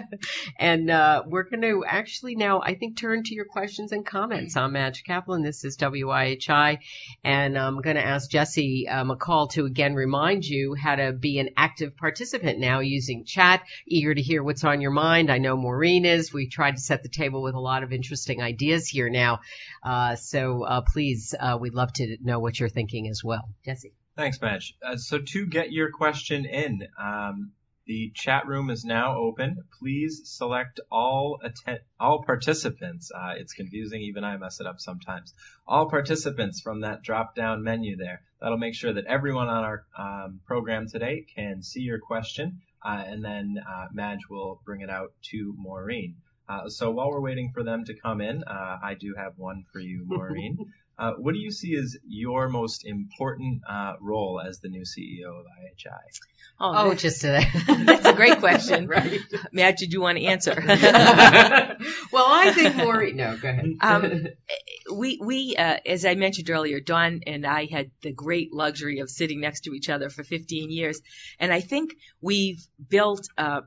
[0.59, 4.57] and uh, we're going to actually now, I think, turn to your questions and comments.
[4.57, 5.43] I'm Madge Kaplan.
[5.43, 6.79] This is WIHI,
[7.23, 11.39] and I'm going to ask Jesse uh, McCall to again remind you how to be
[11.39, 13.61] an active participant now using chat.
[13.87, 15.31] Eager to hear what's on your mind.
[15.31, 16.33] I know Maureen is.
[16.33, 19.41] We tried to set the table with a lot of interesting ideas here now,
[19.83, 23.49] uh, so uh, please, uh, we'd love to know what you're thinking as well.
[23.65, 23.93] Jesse.
[24.15, 24.75] Thanks, Madge.
[24.85, 27.51] Uh, so to get your question in, um,
[27.85, 29.63] the chat room is now open.
[29.79, 33.11] Please select all atten- all participants.
[33.13, 35.33] Uh, it's confusing, even I mess it up sometimes.
[35.67, 38.21] All participants from that drop down menu there.
[38.39, 43.03] That'll make sure that everyone on our um, program today can see your question, uh,
[43.05, 46.15] and then uh, Madge will bring it out to Maureen.
[46.47, 49.63] Uh, so while we're waiting for them to come in, uh, I do have one
[49.71, 50.57] for you, Maureen.
[50.97, 55.39] Uh, what do you see as your most important uh, role as the new CEO
[55.39, 56.19] of IHI?
[56.59, 58.87] Oh, oh just a, that's a great question.
[58.87, 59.19] right.
[59.51, 60.53] Madge, did you want to answer?
[62.11, 63.17] well, I think Maureen.
[63.17, 63.65] No, go ahead.
[63.81, 64.27] Um,
[64.93, 69.09] we we uh, as I mentioned earlier, Don and I had the great luxury of
[69.09, 71.01] sitting next to each other for 15 years,
[71.39, 73.61] and I think we've built uh,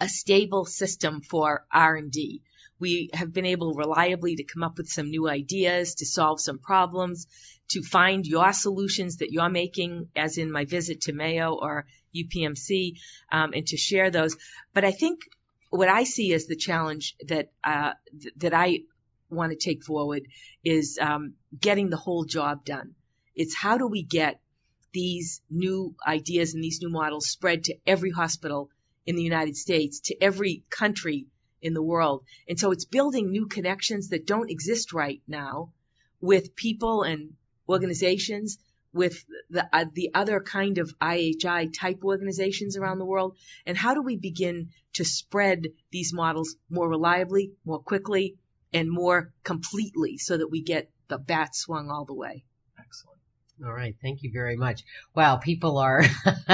[0.00, 2.42] a stable system for R&D.
[2.78, 6.58] We have been able reliably to come up with some new ideas, to solve some
[6.58, 7.26] problems,
[7.70, 12.94] to find your solutions that you're making, as in my visit to Mayo or UPMC,
[13.30, 14.36] um, and to share those.
[14.72, 15.20] But I think
[15.70, 18.80] what I see as the challenge that uh, th- that I
[19.30, 20.22] want to take forward
[20.64, 22.94] is um, getting the whole job done.
[23.34, 24.40] It's how do we get
[24.92, 28.70] these new ideas and these new models spread to every hospital
[29.06, 31.26] in the United States, to every country
[31.60, 32.24] in the world.
[32.48, 35.72] And so it's building new connections that don't exist right now
[36.20, 37.34] with people and
[37.68, 38.58] organizations,
[38.92, 43.36] with the, uh, the other kind of IHI type organizations around the world.
[43.66, 48.36] And how do we begin to spread these models more reliably, more quickly,
[48.72, 52.44] and more completely so that we get the bat swung all the way?
[53.64, 53.96] All right.
[54.00, 54.84] Thank you very much.
[55.16, 55.36] Wow.
[55.36, 56.04] People are,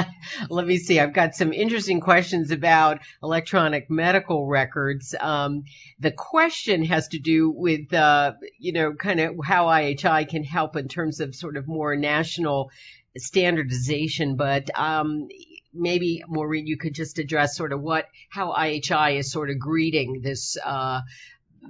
[0.48, 0.98] let me see.
[0.98, 5.14] I've got some interesting questions about electronic medical records.
[5.20, 5.64] Um,
[5.98, 10.76] the question has to do with, uh, you know, kind of how IHI can help
[10.76, 12.70] in terms of sort of more national
[13.18, 15.28] standardization, but, um,
[15.74, 20.20] maybe Maureen, you could just address sort of what, how IHI is sort of greeting
[20.22, 21.00] this, uh,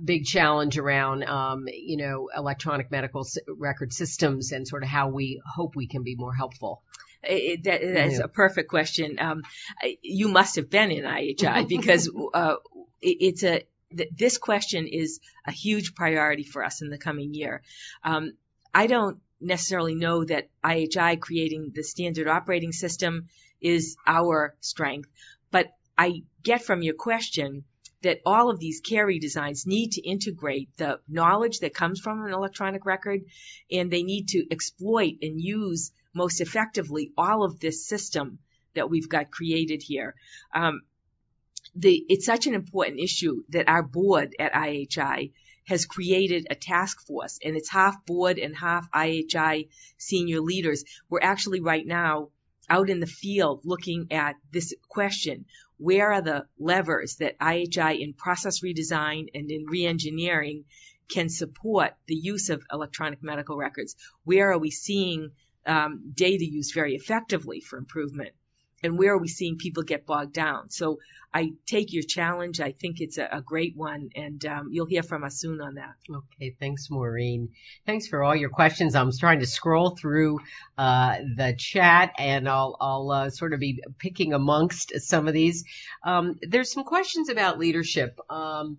[0.02, 5.40] big challenge around, um, you know, electronic medical record systems and sort of how we
[5.44, 6.82] hope we can be more helpful.
[7.22, 9.18] It, that, that's a perfect question.
[9.18, 9.42] Um,
[10.02, 12.56] you must have been in IHI because uh,
[13.00, 13.62] it, it's a
[13.96, 17.62] th- this question is a huge priority for us in the coming year.
[18.02, 18.32] Um,
[18.74, 23.28] I don't necessarily know that IHI creating the standard operating system
[23.60, 25.08] is our strength,
[25.50, 27.64] but I get from your question
[28.04, 32.32] that all of these care designs need to integrate the knowledge that comes from an
[32.32, 33.22] electronic record
[33.70, 38.38] and they need to exploit and use most effectively all of this system
[38.74, 40.14] that we've got created here.
[40.54, 40.82] Um,
[41.74, 45.32] the, it's such an important issue that our board at IHI
[45.66, 50.84] has created a task force and it's half board and half IHI senior leaders.
[51.08, 52.28] We're actually right now
[52.68, 55.46] out in the field looking at this question.
[55.78, 60.64] Where are the levers that IHI in process redesign and in reengineering
[61.08, 63.96] can support the use of electronic medical records?
[64.24, 65.32] Where are we seeing
[65.66, 68.30] um, data used very effectively for improvement?
[68.84, 70.70] And where are we seeing people get bogged down?
[70.70, 70.98] So
[71.32, 72.60] I take your challenge.
[72.60, 75.74] I think it's a, a great one, and um, you'll hear from us soon on
[75.74, 75.94] that.
[76.08, 77.48] Okay, thanks, Maureen.
[77.86, 78.94] Thanks for all your questions.
[78.94, 80.38] I'm trying to scroll through
[80.78, 85.64] uh, the chat, and I'll, I'll uh, sort of be picking amongst some of these.
[86.04, 88.20] Um, there's some questions about leadership.
[88.30, 88.78] Um,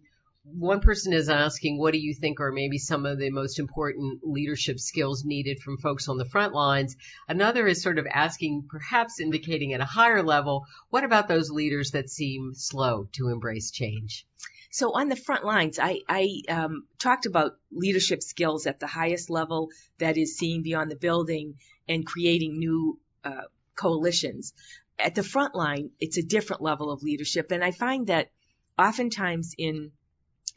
[0.52, 4.22] one person is asking, what do you think are maybe some of the most important
[4.24, 6.96] leadership skills needed from folks on the front lines?
[7.28, 11.92] Another is sort of asking, perhaps indicating at a higher level, what about those leaders
[11.92, 14.26] that seem slow to embrace change?
[14.70, 19.30] So on the front lines, I, I um, talked about leadership skills at the highest
[19.30, 21.56] level, that is seeing beyond the building
[21.88, 23.44] and creating new uh,
[23.76, 24.54] coalitions.
[25.00, 28.32] At the front line, it's a different level of leadership, and I find that
[28.78, 29.92] oftentimes in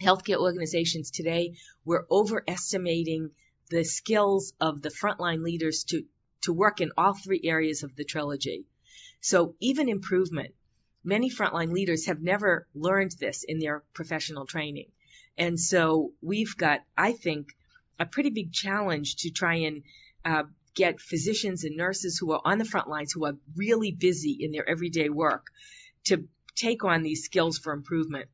[0.00, 3.30] healthcare organizations today, we're overestimating
[3.70, 6.04] the skills of the frontline leaders to,
[6.42, 8.64] to work in all three areas of the trilogy.
[9.20, 10.54] So even improvement,
[11.04, 14.90] many frontline leaders have never learned this in their professional training.
[15.37, 17.48] And so we've got, I think,
[17.98, 19.82] a pretty big challenge to try and
[20.24, 24.37] uh, get physicians and nurses who are on the front lines, who are really busy
[24.40, 25.46] in their everyday work,
[26.04, 28.28] to take on these skills for improvement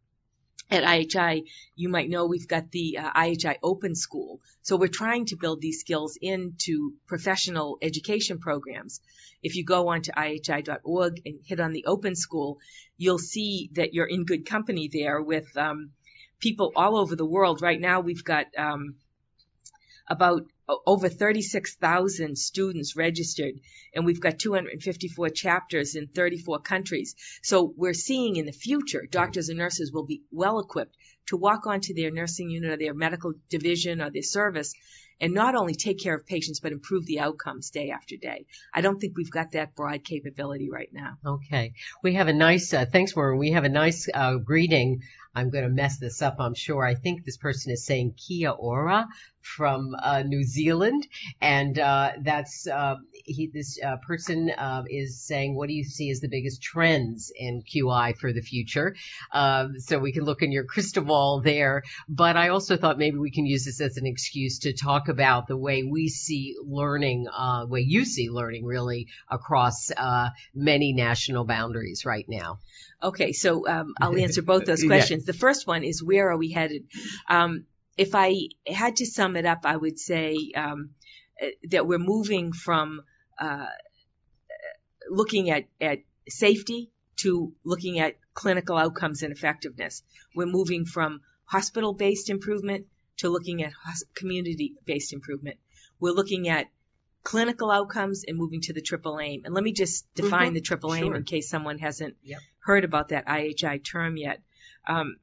[0.70, 1.44] at IHI,
[1.77, 4.40] you might know we've got the uh, IHI Open School.
[4.62, 9.00] So we're trying to build these skills into professional education programs.
[9.42, 12.59] If you go onto IHI.org and hit on the Open School,
[12.96, 15.90] you'll see that you're in good company there with um,
[16.40, 17.61] people all over the world.
[17.61, 18.96] Right now, we've got um,
[20.09, 20.46] about
[20.87, 23.55] over 36,000 students registered,
[23.94, 27.14] and we've got 254 chapters in 34 countries.
[27.42, 30.96] So we're seeing in the future, doctors and nurses will be well equipped
[31.27, 34.74] to walk onto their nursing unit or their medical division or their service
[35.20, 38.46] and not only take care of patients but improve the outcomes day after day.
[38.72, 41.18] I don't think we've got that broad capability right now.
[41.24, 41.72] Okay.
[42.03, 43.38] We have a nice, uh, thanks Maureen.
[43.38, 45.03] We have a nice uh, greeting.
[45.35, 46.85] I'm going to mess this up, I'm sure.
[46.85, 49.09] I think this person is saying Kia ora
[49.44, 51.07] from uh, New Zealand,
[51.40, 53.46] and uh, that's uh, he.
[53.46, 57.62] This uh, person uh, is saying, "What do you see as the biggest trends in
[57.62, 58.96] QI for the future?"
[59.33, 61.83] Um, so we can look in your crystal ball there.
[62.09, 65.46] But I also thought maybe we can use this as an excuse to talk about
[65.46, 69.90] the way we see learning, uh, way you see learning, really across
[70.54, 72.59] many national boundaries right now.
[73.02, 75.24] Okay, so um, I'll answer both those questions.
[75.24, 75.33] Yeah.
[75.33, 76.87] The first one is where are we headed?
[77.28, 80.90] Um, if I had to sum it up, I would say um,
[81.70, 83.02] that we're moving from
[83.38, 83.66] uh,
[85.09, 90.02] looking at, at safety to looking at clinical outcomes and effectiveness.
[90.35, 92.87] We're moving from hospital-based improvement
[93.18, 93.72] to looking at
[94.14, 95.59] community-based improvement.
[96.00, 96.66] We're looking at
[97.22, 99.42] clinical outcomes and moving to the triple aim.
[99.44, 100.54] And let me just define mm-hmm.
[100.54, 101.14] the triple aim sure.
[101.16, 102.40] in case someone hasn't yep.
[102.59, 104.42] heard about that IHI term yet.
[104.87, 105.16] Um,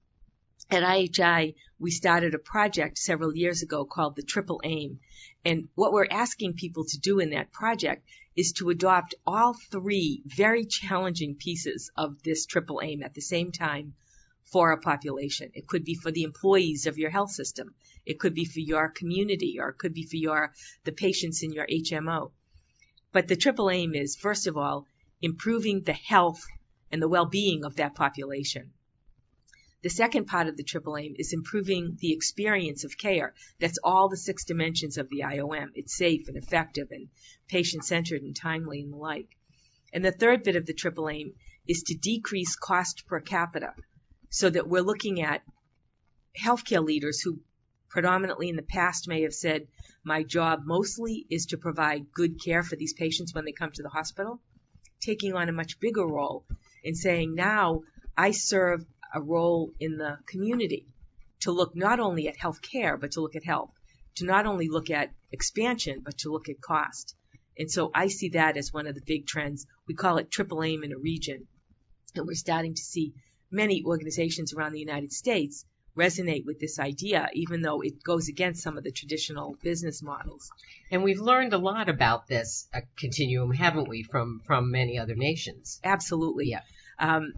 [0.70, 5.00] at IHI, we started a project several years ago called the Triple Aim.
[5.44, 10.22] And what we're asking people to do in that project is to adopt all three
[10.26, 13.96] very challenging pieces of this triple aim at the same time
[14.44, 15.52] for a population.
[15.54, 17.74] It could be for the employees of your health system.
[18.06, 21.52] It could be for your community or it could be for your, the patients in
[21.52, 22.32] your HMO.
[23.12, 24.88] But the triple aim is, first of all,
[25.22, 26.46] improving the health
[26.92, 28.72] and the well-being of that population.
[29.84, 33.34] The second part of the triple aim is improving the experience of care.
[33.60, 35.72] That's all the six dimensions of the IOM.
[35.74, 37.10] It's safe and effective and
[37.48, 39.30] patient centered and timely and the like.
[39.92, 41.34] And the third bit of the triple aim
[41.68, 43.74] is to decrease cost per capita
[44.30, 45.42] so that we're looking at
[46.40, 47.40] healthcare leaders who
[47.90, 49.68] predominantly in the past may have said,
[50.04, 53.84] my job mostly is to provide good care for these patients when they come to
[53.84, 54.40] the hospital,
[55.02, 56.46] taking on a much bigger role
[56.84, 57.82] in saying now
[58.16, 60.86] I serve a role in the community
[61.42, 63.72] to look not only at health care, but to look at health,
[64.16, 67.16] to not only look at expansion, but to look at cost.
[67.58, 69.66] And so I see that as one of the big trends.
[69.88, 71.48] We call it triple aim in a region.
[72.16, 73.14] And we're starting to see
[73.52, 75.66] many organizations around the United States
[75.98, 80.50] resonate with this idea, even though it goes against some of the traditional business models.
[80.90, 85.80] And we've learned a lot about this continuum, haven't we, from from many other nations?
[85.84, 86.50] Absolutely.
[86.50, 86.62] Yeah.
[86.98, 87.34] Um,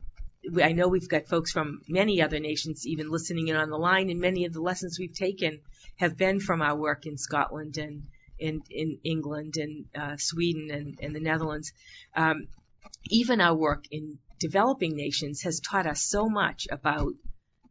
[0.61, 4.09] I know we've got folks from many other nations even listening in on the line,
[4.09, 5.61] and many of the lessons we've taken
[5.97, 8.03] have been from our work in Scotland and
[8.39, 11.71] in, in England and uh, Sweden and, and, the Netherlands.
[12.15, 12.47] Um,
[13.09, 17.13] even our work in developing nations has taught us so much about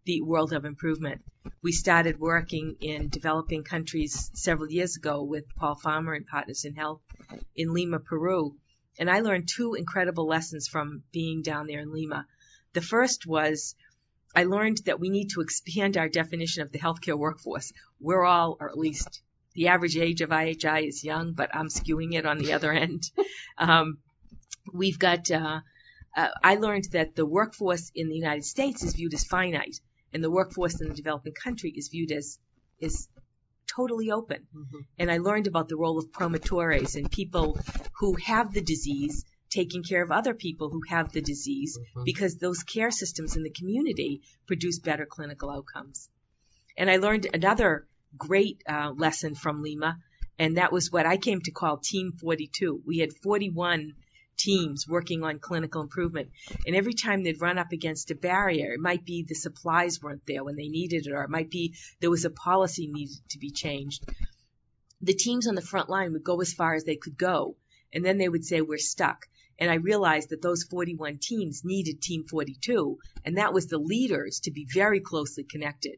[0.05, 1.23] the world of improvement.
[1.63, 6.75] We started working in developing countries several years ago with Paul Farmer and Partners in
[6.75, 7.03] Health
[7.55, 8.57] in Lima, Peru.
[8.99, 12.27] And I learned two incredible lessons from being down there in Lima.
[12.73, 13.75] The first was
[14.35, 17.73] I learned that we need to expand our definition of the healthcare workforce.
[18.01, 19.23] We're all, or at least
[19.55, 23.11] the average age of IHI is young, but I'm skewing it on the other end.
[23.59, 23.99] Um,
[24.73, 25.61] we've got, uh,
[26.17, 29.81] uh, I learned that the workforce in the United States is viewed as finite
[30.13, 32.39] and the workforce in the developing country is viewed as
[32.79, 33.09] is
[33.67, 34.47] totally open.
[34.55, 34.79] Mm-hmm.
[34.99, 37.59] And I learned about the role of promotores and people
[37.99, 42.05] who have the disease taking care of other people who have the disease mm-hmm.
[42.05, 46.09] because those care systems in the community produce better clinical outcomes.
[46.77, 47.87] And I learned another
[48.17, 49.99] great uh, lesson from Lima,
[50.39, 52.83] and that was what I came to call Team 42.
[52.87, 53.95] We had 41
[54.39, 56.31] teams working on clinical improvement.
[56.67, 60.27] And every time they'd run up against a barrier, it might be the supplies weren't
[60.27, 63.39] there when they needed it, or it might be there was a policy needed to
[63.39, 64.05] be changed.
[65.01, 67.57] The teams on the front line would go as far as they could go,
[67.93, 69.27] and then they would say, We're stuck.
[69.63, 74.41] And I realized that those 41 teams needed Team 42, and that was the leaders
[74.41, 75.95] to be very closely connected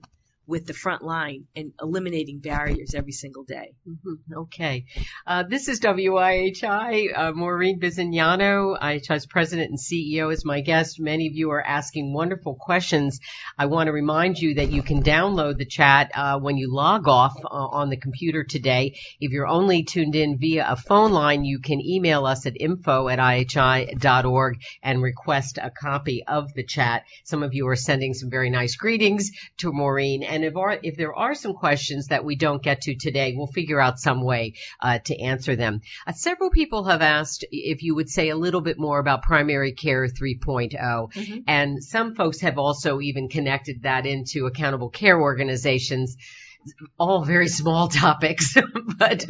[0.46, 3.72] with the front line and eliminating barriers every single day.
[3.88, 4.38] Mm-hmm.
[4.40, 4.84] Okay.
[5.26, 7.16] Uh, this is WIHI.
[7.16, 11.00] Uh, Maureen Bisignano, IHI's president and CEO, is my guest.
[11.00, 13.20] Many of you are asking wonderful questions.
[13.58, 17.08] I want to remind you that you can download the chat uh, when you log
[17.08, 18.98] off uh, on the computer today.
[19.20, 23.08] If you're only tuned in via a phone line, you can email us at info
[23.08, 27.04] at ihi.org and request a copy of the chat.
[27.24, 30.96] Some of you are sending some very nice greetings to Maureen and if, are, if
[30.96, 34.54] there are some questions that we don't get to today, we'll figure out some way
[34.80, 35.80] uh, to answer them.
[36.08, 39.72] Uh, several people have asked if you would say a little bit more about primary
[39.72, 41.38] care 3.0, mm-hmm.
[41.46, 46.16] and some folks have also even connected that into accountable care organizations
[46.98, 48.56] all very small topics,
[48.98, 49.26] but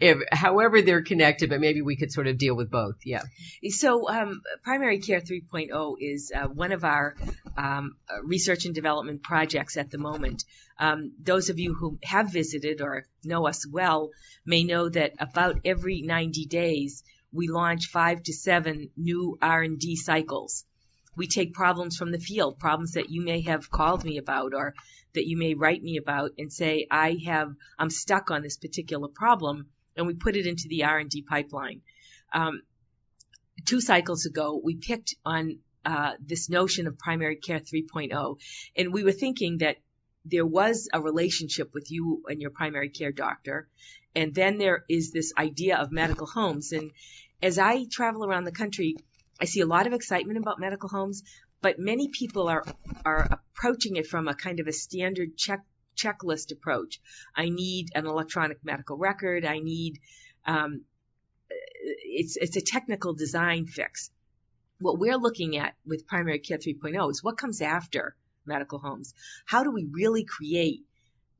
[0.00, 2.96] if, however they're connected, but maybe we could sort of deal with both.
[3.04, 3.22] Yeah.
[3.70, 7.16] So, um, Primary Care 3.0 is uh, one of our
[7.56, 10.44] um, research and development projects at the moment.
[10.78, 14.10] Um, those of you who have visited or know us well
[14.44, 20.64] may know that about every 90 days we launch five to seven new R&D cycles.
[21.16, 24.74] We take problems from the field, problems that you may have called me about or
[25.16, 29.08] that you may write me about and say, I have, I'm stuck on this particular
[29.08, 31.82] problem, and we put it into the R&D pipeline.
[32.32, 32.62] Um,
[33.64, 38.38] two cycles ago, we picked on uh, this notion of primary care 3.0,
[38.76, 39.76] and we were thinking that
[40.24, 43.68] there was a relationship with you and your primary care doctor,
[44.14, 46.72] and then there is this idea of medical homes.
[46.72, 46.90] And
[47.42, 48.96] as I travel around the country,
[49.40, 51.22] I see a lot of excitement about medical homes,
[51.66, 52.64] but many people are
[53.04, 55.62] are approaching it from a kind of a standard check
[55.96, 57.00] checklist approach.
[57.34, 59.44] I need an electronic medical record.
[59.44, 59.98] I need
[60.46, 60.82] um,
[62.20, 64.12] it's it's a technical design fix.
[64.78, 68.14] What we're looking at with primary care 3.0 is what comes after
[68.44, 69.12] medical homes.
[69.44, 70.84] How do we really create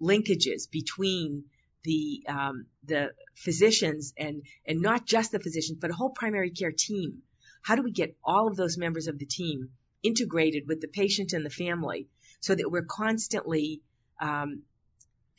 [0.02, 1.44] linkages between
[1.84, 6.72] the um, the physicians and and not just the physicians, but a whole primary care
[6.72, 7.22] team?
[7.62, 9.70] How do we get all of those members of the team
[10.06, 12.08] integrated with the patient and the family
[12.40, 13.82] so that we're constantly
[14.20, 14.62] um,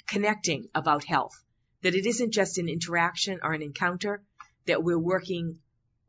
[0.08, 1.44] connecting about health.
[1.84, 4.24] That it isn't just an interaction or an encounter,
[4.66, 5.60] that we're working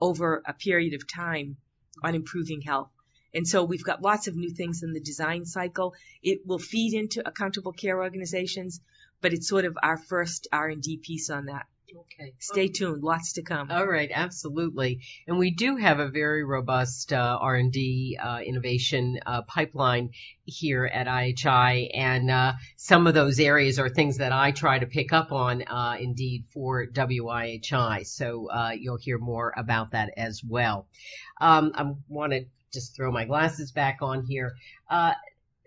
[0.00, 1.56] over a period of time
[2.02, 2.90] on improving health.
[3.34, 5.94] And so we've got lots of new things in the design cycle.
[6.22, 8.80] It will feed into accountable care organizations,
[9.20, 11.66] but it's sort of our first R&D piece on that.
[11.96, 12.34] Okay.
[12.38, 13.02] Stay tuned.
[13.02, 13.70] Lots to come.
[13.70, 15.00] All right, absolutely.
[15.26, 20.10] And we do have a very robust uh, R&D uh, innovation uh, pipeline
[20.44, 24.86] here at IHI, and uh, some of those areas are things that I try to
[24.86, 28.06] pick up on, uh, indeed, for WIHI.
[28.06, 30.88] So uh, you'll hear more about that as well.
[31.40, 34.52] Um, I want to just throw my glasses back on here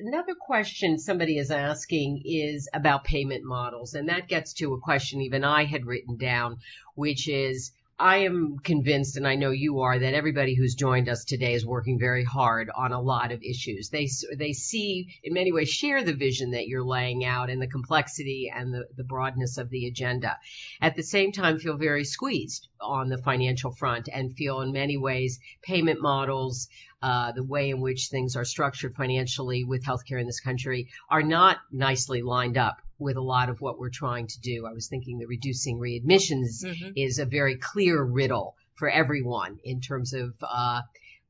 [0.01, 5.21] another question somebody is asking is about payment models, and that gets to a question
[5.21, 6.57] even I had written down,
[6.95, 7.71] which is
[8.01, 11.63] I am convinced, and I know you are, that everybody who's joined us today is
[11.63, 13.89] working very hard on a lot of issues.
[13.89, 17.67] They they see, in many ways, share the vision that you're laying out and the
[17.67, 20.39] complexity and the, the broadness of the agenda.
[20.81, 24.97] At the same time, feel very squeezed on the financial front and feel, in many
[24.97, 26.69] ways, payment models,
[27.03, 31.21] uh, the way in which things are structured financially with healthcare in this country are
[31.21, 34.65] not nicely lined up with a lot of what we're trying to do.
[34.65, 36.91] I was thinking the reducing readmissions mm-hmm.
[36.95, 40.81] is a very clear riddle for everyone in terms of uh,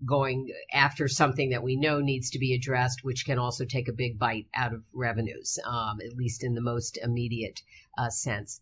[0.06, 3.94] going after something that we know needs to be addressed, which can also take a
[3.94, 7.62] big bite out of revenues, um, at least in the most immediate
[7.98, 8.60] uh, sense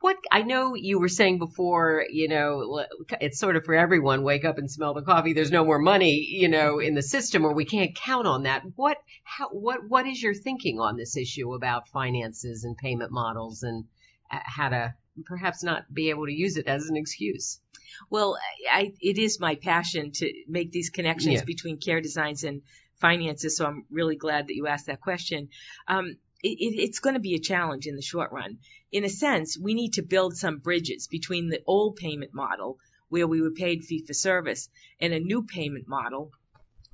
[0.00, 2.84] what I know you were saying before, you know,
[3.20, 4.22] it's sort of for everyone.
[4.22, 5.34] Wake up and smell the coffee.
[5.34, 8.62] There's no more money, you know, in the system, or we can't count on that.
[8.76, 13.62] What, how, what, what is your thinking on this issue about finances and payment models
[13.62, 13.84] and
[14.30, 14.94] uh, how to
[15.26, 17.60] perhaps not be able to use it as an excuse?
[18.08, 18.38] Well,
[18.72, 21.44] I, it is my passion to make these connections yeah.
[21.44, 22.62] between care designs and
[23.00, 23.56] finances.
[23.56, 25.48] So I'm really glad that you asked that question.
[25.88, 28.58] Um, it, it's going to be a challenge in the short run.
[28.92, 32.78] In a sense, we need to build some bridges between the old payment model,
[33.08, 34.68] where we were paid fee for service,
[35.00, 36.30] and a new payment model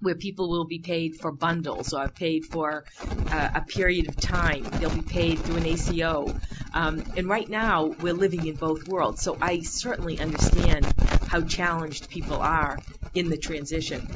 [0.01, 2.85] where people will be paid for bundles or paid for
[3.31, 4.77] uh, a period of time.
[4.79, 6.35] They'll be paid through an ACO.
[6.75, 9.23] Um, and right now, we're living in both worlds.
[9.23, 10.93] So I certainly understand
[11.25, 12.83] how challenged people are
[13.15, 14.11] in the transition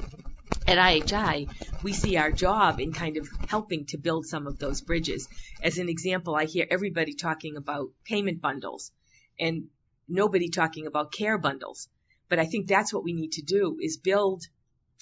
[0.71, 1.49] at IHI,
[1.83, 5.29] we see our job in kind of helping to build some of those bridges.
[5.61, 8.93] As an example, I hear everybody talking about payment bundles
[9.39, 9.65] and
[10.09, 11.89] nobody talking about care bundles.
[12.29, 14.45] But I think that's what we need to do is build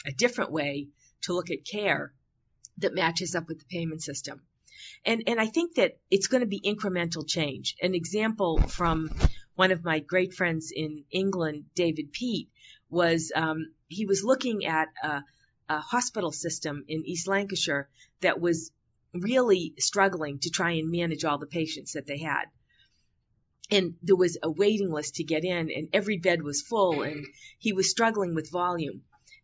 [0.06, 0.88] a different way
[1.22, 2.14] to look at care
[2.78, 4.40] that matches up with the payment system.
[5.04, 7.76] And, and I think that it's going to be incremental change.
[7.82, 9.10] An example from
[9.54, 12.48] one of my great friends in England, David Peat,
[12.88, 14.88] was um, he was looking at
[15.68, 17.88] a hospital system in East Lancashire
[18.20, 18.70] that was
[19.12, 22.44] really struggling to try and manage all the patients that they had.
[23.70, 27.26] And there was a waiting list to get in, and every bed was full, and
[27.58, 29.02] he was struggling with volume.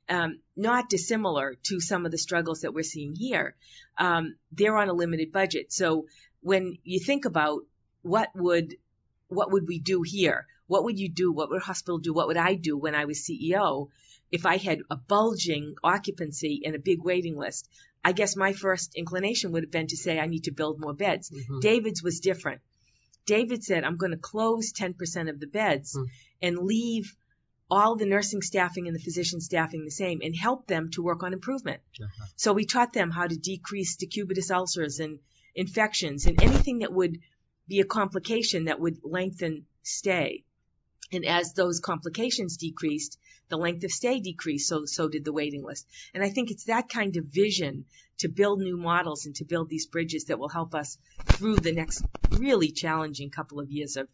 [0.08, 3.54] Um, not dissimilar to some of the struggles that we're seeing here.
[3.98, 5.72] Um, they're on a limited budget.
[5.72, 6.06] So
[6.40, 7.62] when you think about
[8.02, 8.76] what would
[9.28, 10.46] what would we do here?
[10.66, 11.32] What would you do?
[11.32, 12.12] What would a hospital do?
[12.12, 13.88] What would I do when I was CEO?
[14.34, 17.68] If I had a bulging occupancy and a big waiting list,
[18.04, 20.92] I guess my first inclination would have been to say I need to build more
[20.92, 21.30] beds.
[21.30, 21.60] Mm-hmm.
[21.60, 22.60] David's was different.
[23.26, 26.06] David said, I'm going to close 10% of the beds mm.
[26.42, 27.14] and leave
[27.70, 31.22] all the nursing staffing and the physician staffing the same and help them to work
[31.22, 31.80] on improvement.
[32.02, 32.26] Uh-huh.
[32.34, 35.20] So we taught them how to decrease decubitus ulcers and
[35.54, 37.20] infections and anything that would
[37.68, 40.42] be a complication that would lengthen stay.
[41.12, 43.16] And as those complications decreased,
[43.48, 45.86] the length of stay decreased, so so did the waiting list.
[46.14, 47.84] And I think it's that kind of vision
[48.18, 51.72] to build new models and to build these bridges that will help us through the
[51.72, 54.08] next really challenging couple of years of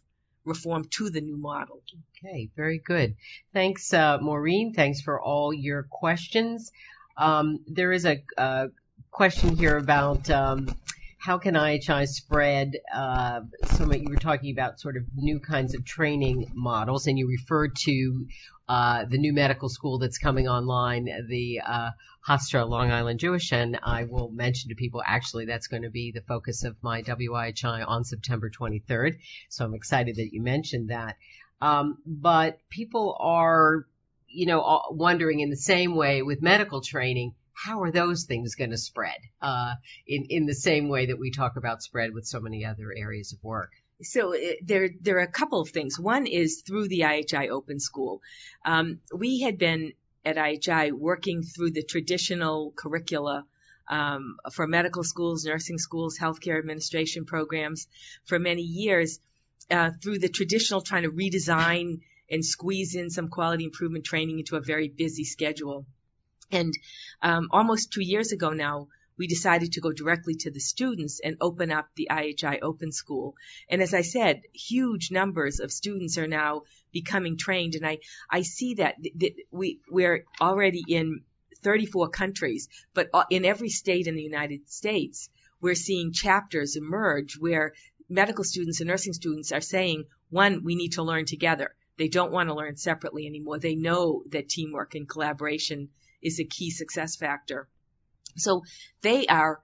[0.45, 1.83] reform to the new model.
[2.25, 3.17] Okay, very good.
[3.53, 4.73] Thanks, uh, Maureen.
[4.73, 6.73] Thanks for all your questions.
[7.17, 8.69] Um, there is a, a,
[9.11, 10.73] question here about um,
[11.21, 15.85] how can IHI spread uh, some you were talking about sort of new kinds of
[15.85, 18.27] training models and you referred to
[18.71, 21.91] uh, the new medical school that's coming online, the uh,
[22.27, 26.11] Hofstra Long Island Jewish, and I will mention to people actually that's going to be
[26.11, 29.19] the focus of my WIHI on September 23rd.
[29.51, 31.17] So I'm excited that you mentioned that.
[31.61, 33.85] Um, but people are,
[34.27, 38.71] you know, wondering in the same way with medical training, how are those things going
[38.71, 39.75] to spread uh,
[40.07, 43.33] in in the same way that we talk about spread with so many other areas
[43.33, 43.71] of work?
[44.03, 45.99] So uh, there there are a couple of things.
[45.99, 48.23] One is through the IHI Open School.
[48.65, 49.93] Um, we had been
[50.25, 53.45] at IHI working through the traditional curricula
[53.89, 57.89] um, for medical schools, nursing schools, healthcare administration programs
[58.25, 59.19] for many years
[59.71, 64.57] uh, through the traditional trying to redesign and squeeze in some quality improvement training into
[64.57, 65.87] a very busy schedule.
[66.53, 66.73] And
[67.23, 71.37] um, almost two years ago now, we decided to go directly to the students and
[71.43, 73.35] open up the IHI Open School.
[73.69, 77.99] And as I said, huge numbers of students are now becoming trained, and I
[78.31, 81.21] I see that, that we we're already in
[81.63, 85.29] 34 countries, but in every state in the United States,
[85.61, 87.75] we're seeing chapters emerge where
[88.09, 91.75] medical students and nursing students are saying, one, we need to learn together.
[91.99, 93.59] They don't want to learn separately anymore.
[93.59, 95.91] They know that teamwork and collaboration
[96.23, 97.69] is a key success factor.
[98.37, 98.63] So
[99.03, 99.61] they are,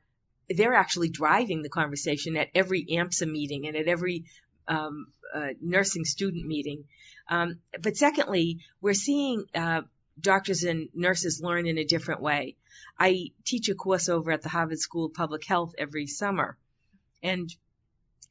[0.48, 4.24] they're actually driving the conversation at every AMSA meeting and at every
[4.68, 6.84] um, uh, nursing student meeting.
[7.28, 9.82] Um, but secondly, we're seeing uh,
[10.20, 12.56] doctors and nurses learn in a different way.
[12.98, 16.56] I teach a course over at the Harvard School of Public Health every summer,
[17.22, 17.54] and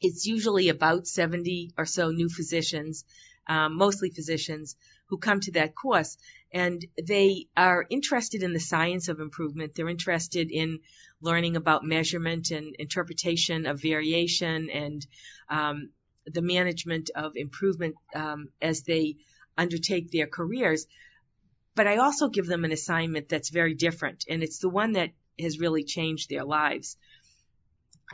[0.02, 3.06] it's usually about 70 or so new physicians,
[3.48, 4.76] um, mostly physicians,
[5.08, 6.18] who come to that course.
[6.52, 9.76] And they are interested in the science of improvement.
[9.76, 10.80] They're interested in
[11.22, 15.06] learning about measurement and interpretation of variation and
[15.50, 15.90] um,
[16.26, 19.18] the management of improvement um, as they
[19.58, 20.88] undertake their careers.
[21.76, 25.12] But I also give them an assignment that's very different, and it's the one that
[25.40, 26.98] has really changed their lives.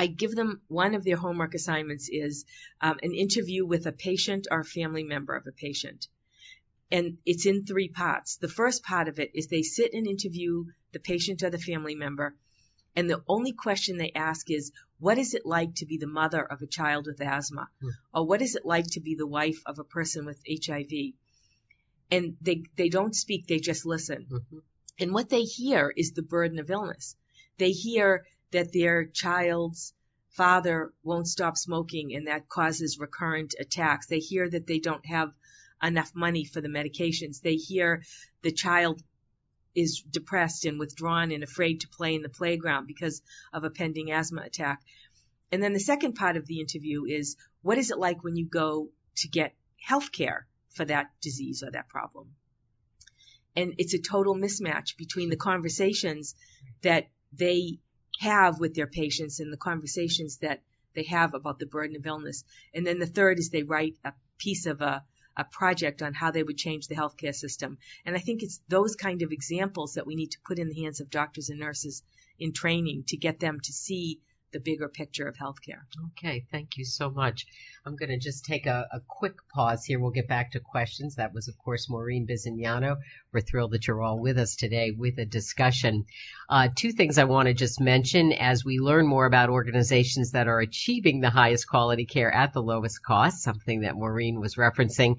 [0.01, 2.45] I give them one of their homework assignments is
[2.81, 6.07] um, an interview with a patient or a family member of a patient.
[6.91, 8.37] And it's in three parts.
[8.37, 11.95] The first part of it is they sit and interview the patient or the family
[11.95, 12.35] member.
[12.95, 16.43] And the only question they ask is, what is it like to be the mother
[16.43, 17.69] of a child with asthma?
[17.81, 17.89] Mm.
[18.13, 21.13] Or what is it like to be the wife of a person with HIV?
[22.11, 24.27] and they they don't speak, they just listen.
[24.29, 24.57] Mm-hmm.
[24.99, 27.15] And what they hear is the burden of illness.
[27.57, 29.93] They hear that their child's
[30.29, 34.07] father won't stop smoking and that causes recurrent attacks.
[34.07, 35.33] They hear that they don't have
[35.83, 37.41] enough money for the medications.
[37.41, 38.03] They hear
[38.41, 39.01] the child
[39.73, 43.21] is depressed and withdrawn and afraid to play in the playground because
[43.53, 44.81] of a pending asthma attack.
[45.51, 48.45] And then the second part of the interview is what is it like when you
[48.45, 50.47] go to get health care?
[50.73, 52.33] for that disease or that problem.
[53.55, 56.35] And it's a total mismatch between the conversations
[56.81, 57.79] that they
[58.21, 60.61] have with their patients and the conversations that
[60.93, 62.43] they have about the burden of illness.
[62.73, 65.03] And then the third is they write a piece of a,
[65.35, 67.79] a project on how they would change the healthcare system.
[68.05, 70.81] And I think it's those kind of examples that we need to put in the
[70.81, 72.03] hands of doctors and nurses
[72.37, 74.19] in training to get them to see
[74.51, 75.81] the bigger picture of healthcare.
[76.11, 77.45] Okay, thank you so much.
[77.85, 79.99] I'm going to just take a, a, quick pause here.
[79.99, 81.15] We'll get back to questions.
[81.15, 82.97] That was, of course, Maureen Bisignano.
[83.33, 86.05] We're thrilled that you're all with us today with a discussion.
[86.49, 90.49] Uh, two things I want to just mention as we learn more about organizations that
[90.49, 95.15] are achieving the highest quality care at the lowest cost, something that Maureen was referencing.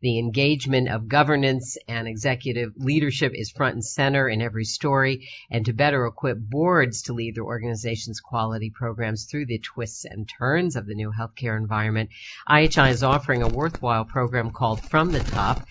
[0.00, 5.66] The engagement of governance and executive leadership is front and center in every story, and
[5.66, 10.76] to better equip boards to lead their organization's quality programs through the twists and turns
[10.76, 12.10] of the new healthcare environment,
[12.48, 15.66] IHI is offering a worthwhile program called From the Top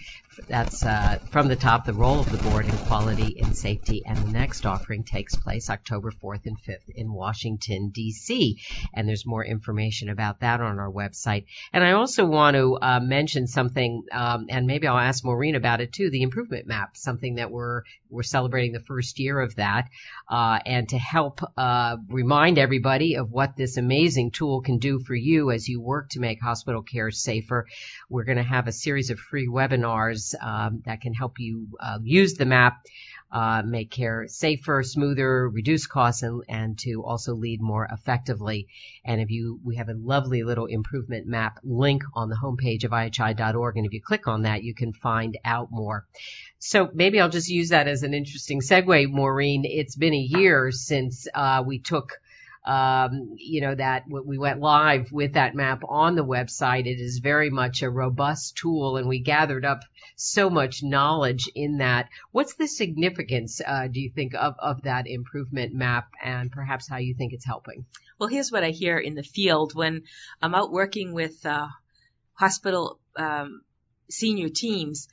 [0.48, 4.04] that's uh, from the top, the role of the board in quality and safety.
[4.06, 8.60] And the next offering takes place October 4th and 5th in Washington, D.C.
[8.94, 11.46] And there's more information about that on our website.
[11.74, 15.82] And I also want to uh, mention something, um, and maybe I'll ask Maureen about
[15.82, 17.84] it too, the improvement map, something that we're,
[18.16, 19.90] we're celebrating the first year of that.
[20.30, 25.14] Uh, and to help uh, remind everybody of what this amazing tool can do for
[25.14, 27.68] you as you work to make hospital care safer,
[28.10, 32.00] we're going to have a series of free webinars um, that can help you uh,
[32.02, 32.86] use the map,
[33.36, 38.70] uh, make care safer, smoother, reduce costs, and, and to also lead more effectively.
[39.04, 42.92] And if you, we have a lovely little improvement map link on the homepage of
[42.92, 46.06] IHI.org, and if you click on that, you can find out more.
[46.60, 49.66] So maybe I'll just use that as an interesting segue, Maureen.
[49.66, 52.14] It's been a year since uh, we took
[52.66, 56.88] um, you know, that we went live with that map on the website.
[56.88, 59.82] It is very much a robust tool and we gathered up
[60.16, 62.10] so much knowledge in that.
[62.32, 66.98] What's the significance, uh, do you think, of, of that improvement map and perhaps how
[66.98, 67.86] you think it's helping?
[68.20, 70.04] Well, here's what I hear in the field when
[70.42, 71.68] I'm out working with uh,
[72.34, 73.62] hospital um,
[74.10, 75.08] senior teams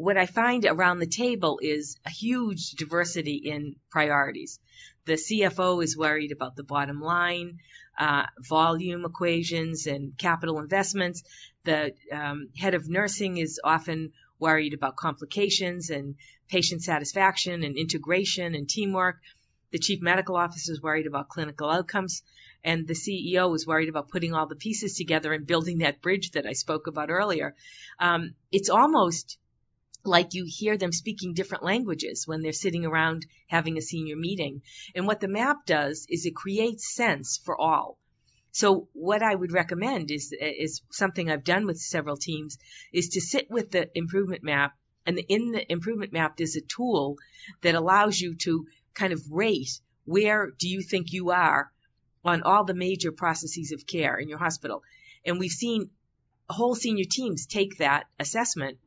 [0.00, 4.58] what I find around the table is a huge diversity in priorities.
[5.04, 7.58] The CFO is worried about the bottom line,
[7.98, 11.22] uh, volume equations, and capital investments.
[11.64, 16.16] The um, head of nursing is often worried about complications and
[16.48, 19.20] patient satisfaction and integration and teamwork.
[19.70, 22.22] The chief medical officer is worried about clinical outcomes.
[22.62, 26.32] And the CEO is worried about putting all the pieces together and building that bridge
[26.32, 27.54] that I spoke about earlier.
[27.98, 29.38] Um, it's almost
[30.04, 34.62] like you hear them speaking different languages when they're sitting around having a senior meeting.
[34.94, 37.98] And what the map does is it creates sense for all.
[38.52, 42.58] So what I would recommend is, is something I've done with several teams
[42.92, 44.76] is to sit with the improvement map
[45.06, 47.16] and in the improvement map is a tool
[47.62, 51.70] that allows you to kind of rate where do you think you are
[52.24, 54.82] on all the major processes of care in your hospital.
[55.24, 55.90] And we've seen
[56.48, 58.78] whole senior teams take that assessment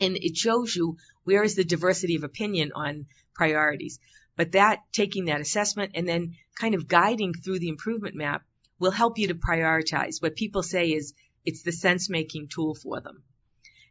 [0.00, 4.00] and it shows you where is the diversity of opinion on priorities.
[4.36, 8.42] But that, taking that assessment and then kind of guiding through the improvement map
[8.78, 10.20] will help you to prioritize.
[10.20, 11.14] What people say is
[11.44, 13.22] it's the sense making tool for them.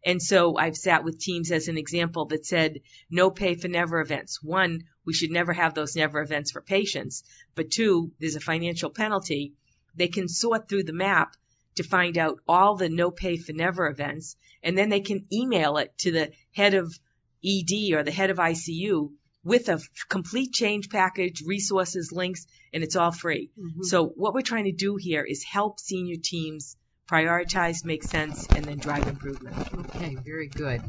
[0.06, 4.02] And so I've sat with teams as an example that said no pay for never
[4.02, 4.44] events.
[4.44, 7.24] One, we should never have those never events for patients.
[7.56, 9.54] But two, there's a financial penalty.
[9.96, 11.36] They can sort through the map
[11.76, 15.78] to find out all the no pay for never events and then they can email
[15.78, 16.98] it to the head of
[17.44, 19.12] ED or the head of ICU
[19.44, 19.80] with a
[20.10, 23.50] complete change package, resources, links, and it's all free.
[23.60, 23.84] Mm-hmm.
[23.84, 26.78] So what we're trying to do here is help senior teams
[27.10, 29.70] prioritize, make sense, and then drive improvement.
[29.78, 30.82] Okay, very good.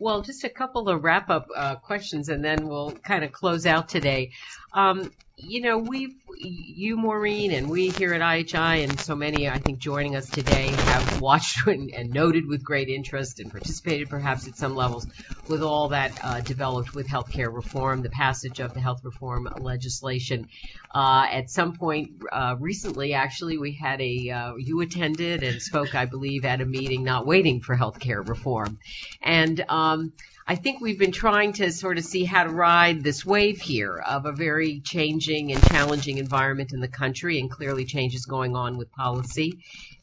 [0.00, 3.66] Well, just a couple of wrap up uh, questions and then we'll kind of close
[3.66, 4.30] out today.
[4.72, 9.58] Um, you know, we've, you, Maureen, and we here at IHI, and so many, I
[9.58, 14.48] think, joining us today have watched and, and noted with great interest and participated perhaps
[14.48, 15.06] at some levels
[15.48, 20.48] with all that uh, developed with healthcare reform, the passage of the health reform legislation.
[20.92, 25.94] Uh, at some point uh, recently, actually, we had a, uh, you attended and spoke,
[25.94, 28.78] I believe, at a meeting not waiting for healthcare reform.
[29.22, 30.12] And, um, Um,
[30.46, 33.98] I think we've been trying to sort of see how to ride this wave here
[33.98, 38.76] of a very changing and challenging environment in the country and clearly changes going on
[38.76, 39.58] with policy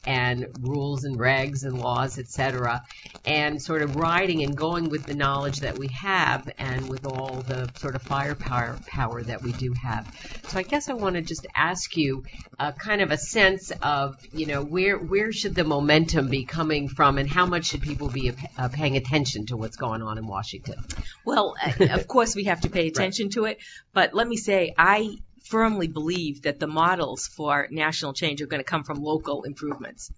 [0.06, 2.82] and rules and regs and laws, et cetera,
[3.26, 7.42] and sort of riding and going with the knowledge that we have and with all
[7.42, 10.06] the sort of firepower power that we do have.
[10.48, 12.22] So I guess I want to just ask you
[12.58, 16.88] uh, kind of a sense of, you know, where where should the momentum be coming
[16.88, 20.26] from and how much should people be uh, paying attention to what's going on in
[20.26, 20.76] Washington?
[21.24, 23.32] Well, of course we have to pay attention right.
[23.32, 23.58] to it,
[23.92, 25.18] but let me say I
[25.48, 30.10] firmly believe that the models for national change are going to come from local improvements.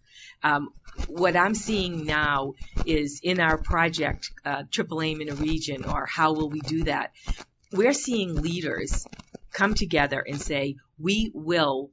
[0.43, 0.71] Um,
[1.07, 2.55] what I'm seeing now
[2.85, 6.85] is in our project, uh, Triple Aim in a region, or how will we do
[6.85, 7.13] that?
[7.73, 9.07] We're seeing leaders
[9.53, 11.91] come together and say, we will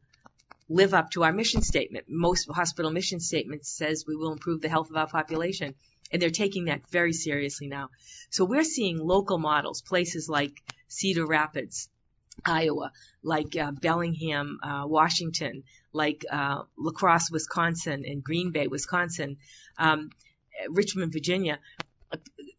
[0.67, 2.05] live up to our mission statement.
[2.09, 5.75] Most hospital mission statements says we will improve the health of our population.
[6.11, 7.89] And they're taking that very seriously now.
[8.29, 10.53] So we're seeing local models, places like
[10.87, 11.89] Cedar Rapids,
[12.43, 12.91] Iowa,
[13.23, 15.63] like uh, Bellingham, uh, Washington,
[15.93, 19.37] like uh, La Crosse, Wisconsin, and Green Bay, Wisconsin,
[19.77, 20.09] um,
[20.69, 21.59] Richmond, Virginia.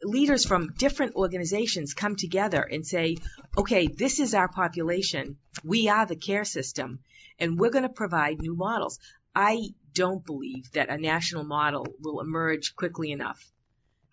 [0.03, 3.17] Leaders from different organizations come together and say,
[3.57, 5.37] okay, this is our population.
[5.65, 7.01] We are the care system,
[7.39, 8.99] and we're going to provide new models.
[9.35, 13.51] I don't believe that a national model will emerge quickly enough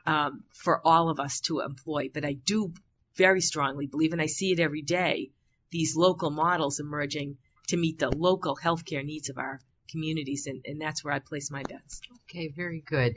[0.05, 2.74] um, for all of us to employ, but I do
[3.16, 5.32] very strongly believe, and I see it every day,
[5.74, 7.36] these local models emerging
[7.67, 9.59] to meet the local healthcare needs of our
[9.89, 12.01] communities, and, and that's where I place my bets.
[12.30, 13.15] Okay, very good.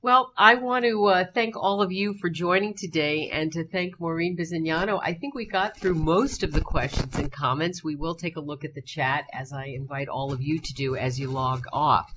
[0.00, 4.00] Well, I want to uh, thank all of you for joining today and to thank
[4.00, 5.00] Maureen Bisignano.
[5.00, 7.84] I think we got through most of the questions and comments.
[7.84, 10.74] We will take a look at the chat as I invite all of you to
[10.74, 12.12] do as you log off.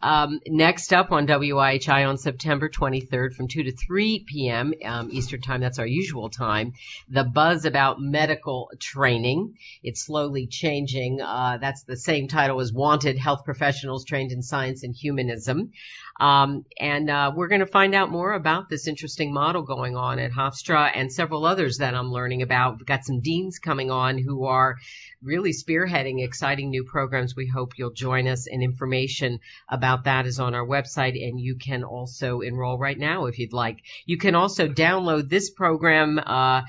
[0.00, 4.72] Um, next up on WIHI on September 23rd from 2 to 3 p.m.
[4.84, 6.74] Um, Eastern Time, that's our usual time,
[7.08, 9.56] the buzz about medical training.
[9.82, 11.20] It's slowly changing.
[11.20, 15.72] Uh, that's the same title as Wanted Health Professionals Trained in Science and Humanism.
[16.20, 20.18] Um, and uh, we're going to find out more about this interesting model going on
[20.18, 22.78] at Hofstra and several others that I'm learning about.
[22.78, 24.76] We've got some deans coming on who are
[25.22, 27.34] really spearheading exciting new programs.
[27.34, 31.56] We hope you'll join us and information about that is on our website and you
[31.56, 33.78] can also enroll right now if you'd like.
[34.06, 36.62] You can also download this program uh,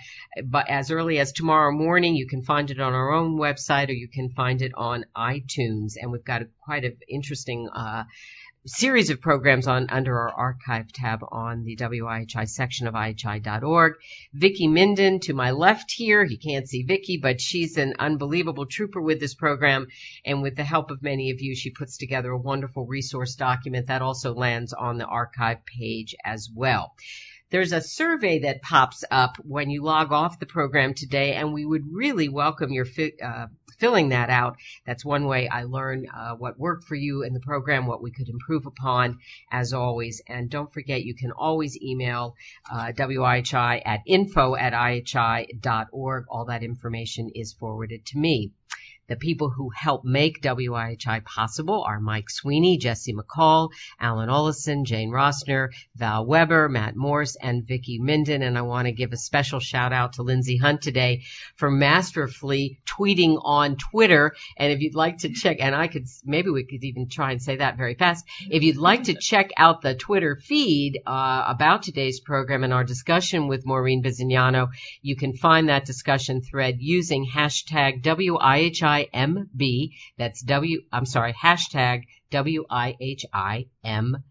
[0.68, 2.16] as early as tomorrow morning.
[2.16, 5.93] You can find it on our own website or you can find it on iTunes
[6.00, 8.04] and we've got a, quite an interesting uh,
[8.66, 13.93] series of programs on under our archive tab on the WIHI section of IHI.org.
[14.34, 16.24] Vicki Minden to my left here.
[16.24, 19.88] You can't see Vicki, but she's an unbelievable trooper with this program.
[20.26, 23.88] And with the help of many of you, she puts together a wonderful resource document
[23.88, 26.93] that also lands on the archive page as well.
[27.51, 31.66] There's a survey that pops up when you log off the program today, and we
[31.66, 33.47] would really welcome your fi- uh,
[33.80, 34.58] filling that out.
[34.86, 38.12] That's one way I learn uh, what worked for you in the program, what we
[38.12, 39.20] could improve upon,
[39.52, 40.22] as always.
[40.28, 42.36] And don't forget, you can always email
[42.72, 46.26] uh, WIHI at info at ihi.org.
[46.30, 48.52] All that information is forwarded to me.
[49.10, 55.10] The people who help make WIHI possible are Mike Sweeney, Jesse McCall, Alan Olison, Jane
[55.10, 58.43] Rossner, Val Weber, Matt Morse, and Vicki Minden.
[58.43, 61.24] And I want to give a special shout out to Lindsay Hunt today
[61.55, 64.36] for masterfully tweeting on Twitter.
[64.57, 67.41] And if you'd like to check, and I could, maybe we could even try and
[67.41, 68.26] say that very fast.
[68.49, 72.84] If you'd like to check out the Twitter feed uh, about today's program and our
[72.84, 74.70] discussion with Maureen Bisignano,
[75.01, 79.91] you can find that discussion thread using hashtag WIHI WIHIMB.
[80.18, 84.22] That's W, I'm sorry, hashtag WIHIMB.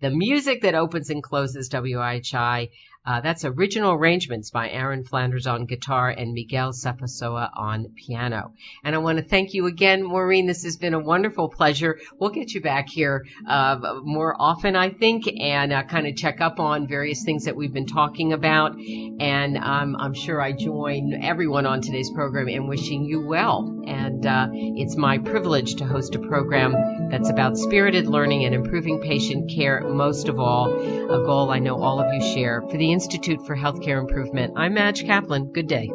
[0.00, 2.70] The music that opens and closes WIHI
[3.06, 8.54] uh, that's original arrangements by Aaron Flanders on guitar and Miguel Sapasoa on piano.
[8.82, 10.46] And I want to thank you again, Maureen.
[10.46, 11.98] This has been a wonderful pleasure.
[12.18, 16.40] We'll get you back here uh, more often, I think, and uh, kind of check
[16.40, 18.78] up on various things that we've been talking about.
[18.78, 23.82] And um, I'm sure I join everyone on today's program in wishing you well.
[23.86, 29.00] And uh, it's my privilege to host a program that's about spirited learning and improving
[29.00, 32.62] patient care, most of all, a goal I know all of you share.
[32.62, 34.52] For the Institute for Healthcare Improvement.
[34.56, 35.46] I'm Madge Kaplan.
[35.46, 35.90] Good day.